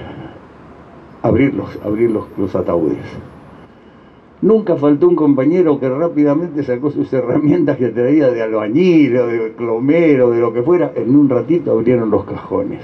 abrir 1.22 1.54
los, 1.54 1.78
abrir 1.84 2.10
los 2.10 2.56
ataúdes. 2.56 2.98
Nunca 4.42 4.74
faltó 4.74 5.08
un 5.08 5.14
compañero 5.14 5.78
que 5.78 5.88
rápidamente 5.88 6.64
sacó 6.64 6.90
sus 6.90 7.12
herramientas 7.12 7.76
que 7.76 7.90
traía 7.90 8.28
de 8.28 8.42
albañil 8.42 9.16
o 9.16 9.26
de 9.28 9.52
clomero, 9.52 10.30
de 10.32 10.40
lo 10.40 10.52
que 10.52 10.62
fuera. 10.62 10.92
En 10.96 11.14
un 11.14 11.28
ratito 11.28 11.70
abrieron 11.70 12.10
los 12.10 12.24
cajones. 12.24 12.80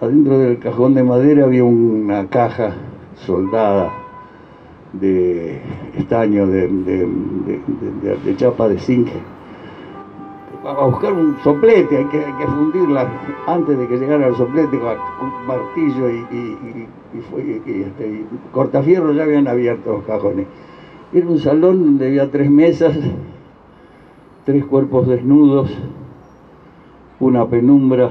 Adentro 0.00 0.38
del 0.38 0.58
cajón 0.58 0.94
de 0.94 1.04
madera 1.04 1.44
había 1.44 1.62
una 1.62 2.26
caja 2.26 2.74
soldada 3.14 3.92
de 4.92 5.60
estaño, 5.96 6.48
de, 6.48 6.66
de, 6.66 7.06
de, 8.02 8.16
de 8.24 8.36
chapa 8.36 8.68
de 8.68 8.78
zinc. 8.78 9.08
A 10.64 10.84
buscar 10.84 11.12
un 11.14 11.38
soplete, 11.42 11.96
hay 11.96 12.04
que, 12.06 12.22
hay 12.22 12.32
que, 12.34 12.46
fundirla 12.46 13.10
antes 13.46 13.78
de 13.78 13.88
que 13.88 13.96
llegara 13.96 14.26
el 14.26 14.36
soplete 14.36 14.78
con 14.78 14.98
un 15.22 15.46
martillo 15.46 16.10
y, 16.10 16.26
y, 16.30 16.88
y, 17.66 17.82
este, 17.82 18.26
cortafierro 18.52 19.12
ya 19.12 19.22
habían 19.22 19.48
abierto 19.48 19.92
los 19.92 20.04
cajones. 20.04 20.46
Era 21.14 21.26
un 21.26 21.38
salón 21.38 21.82
donde 21.82 22.08
había 22.08 22.30
tres 22.30 22.50
mesas, 22.50 22.94
tres 24.44 24.64
cuerpos 24.66 25.08
desnudos, 25.08 25.70
una 27.20 27.46
penumbra. 27.48 28.10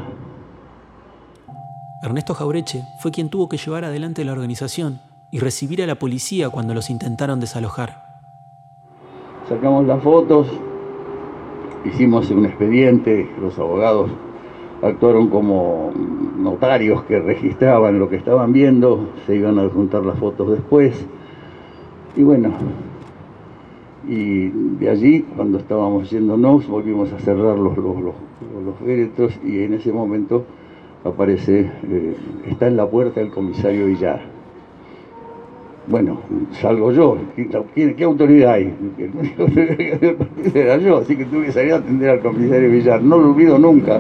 Ernesto 2.02 2.34
Jaureche 2.34 2.82
fue 3.00 3.12
quien 3.12 3.30
tuvo 3.30 3.48
que 3.48 3.58
llevar 3.58 3.86
adelante 3.86 4.26
la 4.26 4.32
organización 4.32 5.02
y 5.32 5.40
recibir 5.40 5.84
a 5.84 5.88
la 5.88 5.96
policía 5.96 6.50
cuando 6.50 6.74
los 6.74 6.90
intentaron 6.90 7.40
desalojar. 7.40 8.22
Sacamos 9.48 9.86
las 9.86 10.02
fotos, 10.02 10.48
hicimos 11.86 12.30
un 12.32 12.46
expediente, 12.46 13.30
los 13.42 13.58
abogados 13.60 14.10
actuaron 14.82 15.28
como 15.30 15.92
notarios 16.38 17.04
que 17.04 17.20
registraban 17.20 18.00
lo 18.00 18.10
que 18.10 18.16
estaban 18.16 18.54
viendo, 18.54 19.10
se 19.26 19.36
iban 19.36 19.60
a 19.60 19.68
juntar 19.70 20.06
las 20.06 20.18
fotos 20.18 20.52
después. 20.52 21.06
Y 22.16 22.24
bueno, 22.24 22.54
y 24.08 24.50
de 24.50 24.90
allí, 24.90 25.22
cuando 25.36 25.58
estábamos 25.58 26.10
yéndonos, 26.10 26.68
volvimos 26.68 27.12
a 27.14 27.20
cerrar 27.20 27.58
los, 27.58 27.78
los, 27.78 28.02
los, 28.02 28.16
los 28.66 28.76
féretros 28.84 29.38
y 29.44 29.64
en 29.64 29.74
ese 29.74 29.92
momento 29.92 30.46
aparece, 31.04 31.72
eh, 31.84 32.16
está 32.48 32.68
en 32.68 32.78
la 32.78 32.90
puerta 32.90 33.22
el 33.22 33.32
comisario 33.32 33.86
Villar. 33.86 34.39
Bueno, 35.90 36.20
salgo 36.52 36.92
yo. 36.92 37.18
¿Qué, 37.36 38.04
autoridad 38.04 38.54
hay? 38.54 38.72
Era 40.54 40.78
yo, 40.78 40.98
así 40.98 41.18
que 41.18 41.26
tuve 41.26 41.48
que 41.48 41.52
salir 41.52 41.74
a 41.74 41.78
atender 41.78 42.12
al 42.12 42.20
comisario 42.20 42.70
Villar. 42.70 43.02
No 43.02 43.18
lo 43.18 43.32
olvido 43.32 43.58
nunca. 43.58 44.00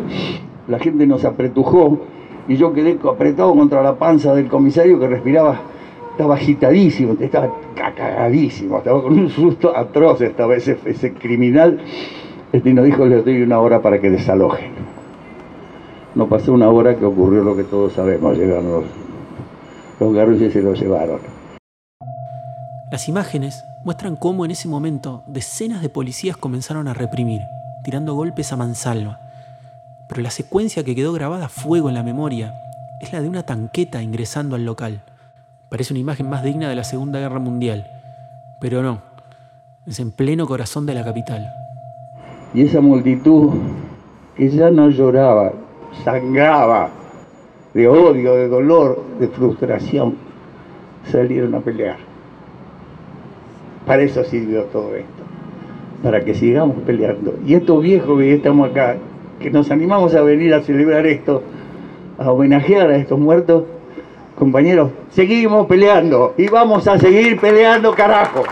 La 0.67 0.77
gente 0.77 1.07
nos 1.07 1.25
apretujó 1.25 1.99
y 2.47 2.57
yo 2.57 2.73
quedé 2.73 2.99
apretado 3.09 3.55
contra 3.55 3.81
la 3.81 3.95
panza 3.95 4.35
del 4.35 4.47
comisario 4.47 4.99
que 4.99 5.07
respiraba, 5.07 5.61
estaba 6.11 6.35
agitadísimo, 6.35 7.15
estaba 7.19 7.55
cagadísimo, 7.75 8.77
estaba 8.77 9.01
con 9.01 9.17
un 9.17 9.29
susto 9.29 9.75
atroz, 9.75 10.21
estaba 10.21 10.55
ese, 10.55 10.77
ese 10.85 11.13
criminal. 11.13 11.79
Este, 12.53 12.69
y 12.69 12.73
nos 12.73 12.85
dijo, 12.85 13.05
les 13.07 13.25
doy 13.25 13.41
una 13.41 13.59
hora 13.59 13.81
para 13.81 13.99
que 13.99 14.11
desalojen. 14.11 14.73
No 16.13 16.27
pasó 16.27 16.53
una 16.53 16.69
hora 16.69 16.95
que 16.95 17.05
ocurrió 17.05 17.43
lo 17.43 17.55
que 17.55 17.63
todos 17.63 17.93
sabemos, 17.93 18.37
llegaron 18.37 18.83
los, 19.99 20.13
los 20.15 20.41
y 20.41 20.51
se 20.51 20.61
lo 20.61 20.73
llevaron. 20.73 21.38
Las 22.91 23.07
imágenes 23.07 23.65
muestran 23.83 24.15
cómo 24.15 24.45
en 24.45 24.51
ese 24.51 24.67
momento 24.67 25.23
decenas 25.27 25.83
de 25.83 25.89
policías 25.89 26.37
comenzaron 26.37 26.87
a 26.87 26.95
reprimir, 26.95 27.43
tirando 27.83 28.15
golpes 28.15 28.51
a 28.51 28.57
mansalva. 28.57 29.19
Pero 30.07 30.23
la 30.23 30.31
secuencia 30.31 30.83
que 30.83 30.95
quedó 30.95 31.13
grabada 31.13 31.45
a 31.45 31.49
fuego 31.49 31.89
en 31.89 31.95
la 31.95 32.01
memoria 32.01 32.63
es 32.99 33.13
la 33.13 33.21
de 33.21 33.29
una 33.29 33.43
tanqueta 33.43 34.01
ingresando 34.01 34.55
al 34.55 34.65
local. 34.65 35.03
Parece 35.69 35.93
una 35.93 35.99
imagen 35.99 36.29
más 36.29 36.43
digna 36.43 36.67
de 36.67 36.75
la 36.75 36.83
Segunda 36.83 37.19
Guerra 37.19 37.37
Mundial, 37.37 37.85
pero 38.59 38.81
no, 38.81 39.03
es 39.85 39.99
en 39.99 40.11
pleno 40.11 40.47
corazón 40.47 40.87
de 40.87 40.95
la 40.95 41.03
capital. 41.03 41.53
Y 42.55 42.63
esa 42.63 42.81
multitud 42.81 43.51
que 44.35 44.49
ya 44.49 44.71
no 44.71 44.89
lloraba, 44.89 45.53
sangraba 46.03 46.89
de 47.75 47.87
odio, 47.87 48.33
de 48.33 48.47
dolor, 48.47 48.99
de 49.19 49.27
frustración, 49.27 50.17
salieron 51.05 51.53
a 51.53 51.59
pelear. 51.59 52.08
Para 53.89 54.03
eso 54.03 54.23
sirvió 54.23 54.65
todo 54.65 54.95
esto, 54.95 55.23
para 56.03 56.23
que 56.23 56.35
sigamos 56.35 56.77
peleando. 56.85 57.39
Y 57.43 57.55
estos 57.55 57.81
viejos 57.81 58.19
que 58.19 58.35
estamos 58.35 58.69
acá, 58.69 58.97
que 59.39 59.49
nos 59.49 59.71
animamos 59.71 60.13
a 60.13 60.21
venir 60.21 60.53
a 60.53 60.61
celebrar 60.61 61.07
esto, 61.07 61.41
a 62.19 62.31
homenajear 62.31 62.91
a 62.91 62.97
estos 62.97 63.17
muertos, 63.17 63.63
compañeros, 64.35 64.91
seguimos 65.09 65.65
peleando 65.65 66.35
y 66.37 66.47
vamos 66.49 66.87
a 66.87 66.99
seguir 66.99 67.39
peleando, 67.39 67.91
carajo. 67.95 68.43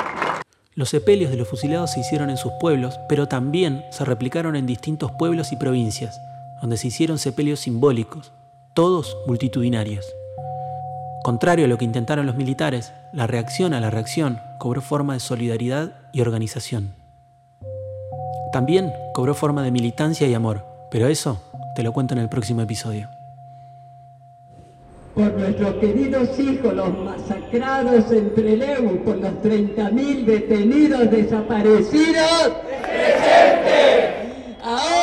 Los 0.73 0.89
sepelios 0.89 1.29
de 1.29 1.37
los 1.37 1.47
fusilados 1.47 1.91
se 1.91 1.99
hicieron 1.99 2.31
en 2.31 2.37
sus 2.37 2.53
pueblos, 2.59 2.99
pero 3.07 3.27
también 3.27 3.83
se 3.91 4.05
replicaron 4.05 4.55
en 4.55 4.65
distintos 4.65 5.11
pueblos 5.19 5.51
y 5.51 5.57
provincias, 5.57 6.19
donde 6.61 6.77
se 6.77 6.87
hicieron 6.87 7.19
sepelios 7.19 7.59
simbólicos, 7.59 8.33
todos 8.73 9.15
multitudinarios. 9.27 10.16
Contrario 11.23 11.65
a 11.65 11.67
lo 11.67 11.77
que 11.77 11.85
intentaron 11.85 12.25
los 12.25 12.35
militares, 12.35 12.93
la 13.11 13.27
reacción 13.27 13.73
a 13.73 13.81
la 13.81 13.89
reacción 13.89 14.39
cobró 14.59 14.81
forma 14.81 15.13
de 15.13 15.19
solidaridad 15.19 15.93
y 16.13 16.21
organización. 16.21 16.93
También 18.51 18.93
cobró 19.13 19.33
forma 19.33 19.63
de 19.63 19.71
militancia 19.71 20.27
y 20.27 20.33
amor, 20.33 20.65
pero 20.89 21.07
eso 21.07 21.41
te 21.75 21.83
lo 21.83 21.91
cuento 21.91 22.13
en 22.13 22.21
el 22.21 22.29
próximo 22.29 22.61
episodio. 22.61 23.09
Por 25.13 25.33
nuestros 25.33 25.75
queridos 25.75 26.39
hijos, 26.39 26.73
los 26.73 26.97
masacrados 26.99 28.11
en 28.11 28.33
Trelew, 28.35 29.03
por 29.03 29.17
los 29.17 29.31
30.000 29.43 30.25
detenidos 30.25 31.11
desaparecidos. 31.11 32.51
¡Presente! 32.63 34.55
Ahora 34.63 34.96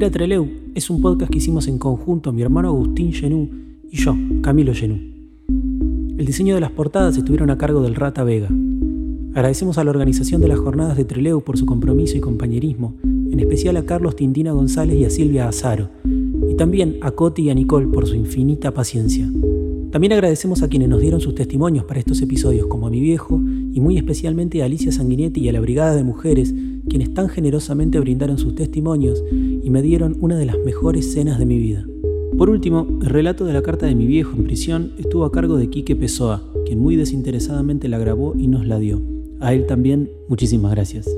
Volver 0.00 0.14
a 0.14 0.18
Treleu 0.18 0.48
es 0.74 0.88
un 0.88 1.02
podcast 1.02 1.30
que 1.30 1.36
hicimos 1.36 1.68
en 1.68 1.76
conjunto 1.76 2.32
mi 2.32 2.40
hermano 2.40 2.68
Agustín 2.68 3.12
Genú 3.12 3.50
y 3.90 3.98
yo, 3.98 4.16
Camilo 4.40 4.72
Genú. 4.72 4.98
El 6.16 6.24
diseño 6.24 6.54
de 6.54 6.62
las 6.62 6.70
portadas 6.70 7.18
estuvieron 7.18 7.50
a 7.50 7.58
cargo 7.58 7.82
del 7.82 7.94
Rata 7.94 8.24
Vega. 8.24 8.48
Agradecemos 9.34 9.76
a 9.76 9.84
la 9.84 9.90
organización 9.90 10.40
de 10.40 10.48
las 10.48 10.58
jornadas 10.58 10.96
de 10.96 11.04
Treleu 11.04 11.42
por 11.42 11.58
su 11.58 11.66
compromiso 11.66 12.16
y 12.16 12.20
compañerismo, 12.20 12.94
en 13.04 13.40
especial 13.40 13.76
a 13.76 13.84
Carlos 13.84 14.16
Tintina 14.16 14.52
González 14.52 14.96
y 14.96 15.04
a 15.04 15.10
Silvia 15.10 15.48
Azaro, 15.48 15.90
y 16.48 16.54
también 16.54 16.96
a 17.02 17.10
Coti 17.10 17.42
y 17.42 17.50
a 17.50 17.54
Nicole 17.54 17.88
por 17.88 18.06
su 18.06 18.14
infinita 18.14 18.72
paciencia. 18.72 19.30
También 19.90 20.12
agradecemos 20.12 20.62
a 20.62 20.68
quienes 20.68 20.88
nos 20.88 21.02
dieron 21.02 21.20
sus 21.20 21.34
testimonios 21.34 21.84
para 21.84 22.00
estos 22.00 22.22
episodios, 22.22 22.68
como 22.68 22.86
a 22.86 22.90
mi 22.90 23.00
viejo 23.00 23.38
y 23.72 23.80
muy 23.80 23.98
especialmente 23.98 24.62
a 24.62 24.64
Alicia 24.64 24.92
Sanguinetti 24.92 25.40
y 25.40 25.48
a 25.48 25.52
la 25.52 25.60
Brigada 25.60 25.96
de 25.96 26.04
Mujeres, 26.04 26.54
quienes 26.88 27.12
tan 27.12 27.28
generosamente 27.28 27.98
brindaron 27.98 28.38
sus 28.38 28.54
testimonios 28.54 29.22
me 29.70 29.82
dieron 29.82 30.16
una 30.20 30.36
de 30.36 30.46
las 30.46 30.58
mejores 30.64 31.12
cenas 31.12 31.38
de 31.38 31.46
mi 31.46 31.56
vida. 31.56 31.86
Por 32.36 32.50
último, 32.50 32.86
el 33.00 33.08
relato 33.08 33.44
de 33.44 33.52
la 33.52 33.62
carta 33.62 33.86
de 33.86 33.94
mi 33.94 34.06
viejo 34.06 34.36
en 34.36 34.44
prisión 34.44 34.92
estuvo 34.98 35.24
a 35.24 35.30
cargo 35.30 35.56
de 35.56 35.70
Quique 35.70 35.94
Pessoa, 35.94 36.42
quien 36.66 36.80
muy 36.80 36.96
desinteresadamente 36.96 37.88
la 37.88 37.98
grabó 37.98 38.34
y 38.36 38.48
nos 38.48 38.66
la 38.66 38.78
dio. 38.78 39.00
A 39.38 39.54
él 39.54 39.66
también, 39.66 40.10
muchísimas 40.28 40.72
gracias. 40.72 41.08